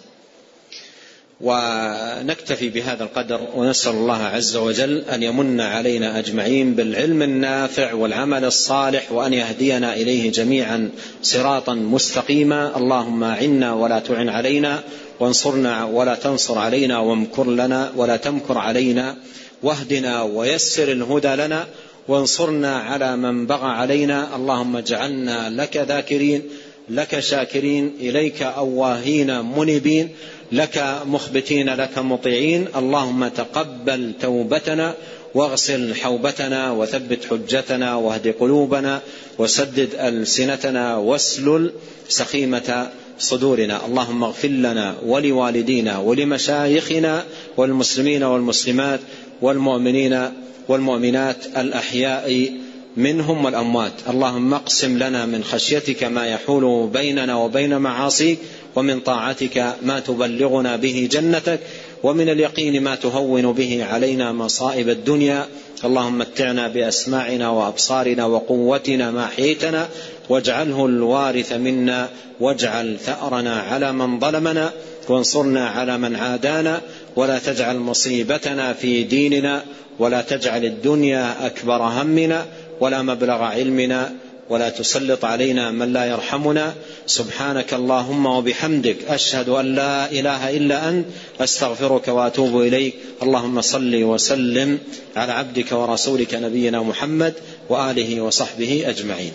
[1.40, 9.12] ونكتفي بهذا القدر ونسأل الله عز وجل أن يمن علينا أجمعين بالعلم النافع والعمل الصالح
[9.12, 10.90] وأن يهدينا إليه جميعا
[11.22, 12.76] صراطا مستقيما.
[12.76, 14.82] اللهم اعنا ولا تعن علينا
[15.20, 19.16] وانصرنا ولا تنصر علينا وامكر لنا ولا تمكر علينا.
[19.62, 21.66] واهدنا ويسر الهدى لنا
[22.08, 24.36] وانصرنا على من بغى علينا.
[24.36, 26.42] اللهم اجعلنا لك ذاكرين
[26.88, 30.08] لك شاكرين إليك أواهين منيبين
[30.52, 32.66] لك مخبتين لك مطيعين.
[32.76, 34.94] اللهم تقبل توبتنا
[35.34, 39.00] واغسل حوبتنا وثبت حجتنا واهد قلوبنا
[39.38, 41.72] وسدد ألسنتنا واسلل
[42.08, 43.86] سخيمة صدورنا.
[43.86, 47.24] اللهم اغفر لنا ولوالدينا ولمشايخنا
[47.56, 49.00] والمسلمين والمسلمات
[49.42, 50.30] والمؤمنين
[50.68, 52.50] والمؤمنات الأحياء
[52.96, 53.92] منهم والأموات.
[54.10, 58.38] اللهم اقسم لنا من خشيتك ما يحول بيننا وبين معاصيك
[58.76, 61.60] ومن طاعتك ما تبلغنا به جنتك
[62.02, 65.46] ومن اليقين ما تهون به علينا مصائب الدنيا.
[65.84, 69.88] اللهم متعنا بأسماعنا وأبصارنا وقوتنا ما احييتنا
[70.28, 72.08] واجعله الوارث منا
[72.40, 74.72] واجعل ثأرنا على من ظلمنا
[75.08, 76.80] وانصرنا على من عادانا
[77.16, 79.64] ولا تجعل مصيبتنا في ديننا
[79.98, 82.46] ولا تجعل الدنيا أكبر همنا
[82.80, 84.12] ولا مبلغ علمنا
[84.50, 86.74] ولا تسلط علينا من لا يرحمنا.
[87.06, 91.06] سبحانك اللهم وبحمدك أشهد أن لا إله إلا أنت
[91.40, 92.94] أستغفرك وأتوب إليك.
[93.22, 94.78] اللهم صل وسلم
[95.16, 97.34] على عبدك ورسولك نبينا محمد
[97.68, 99.32] وآله وصحبه أجمعين.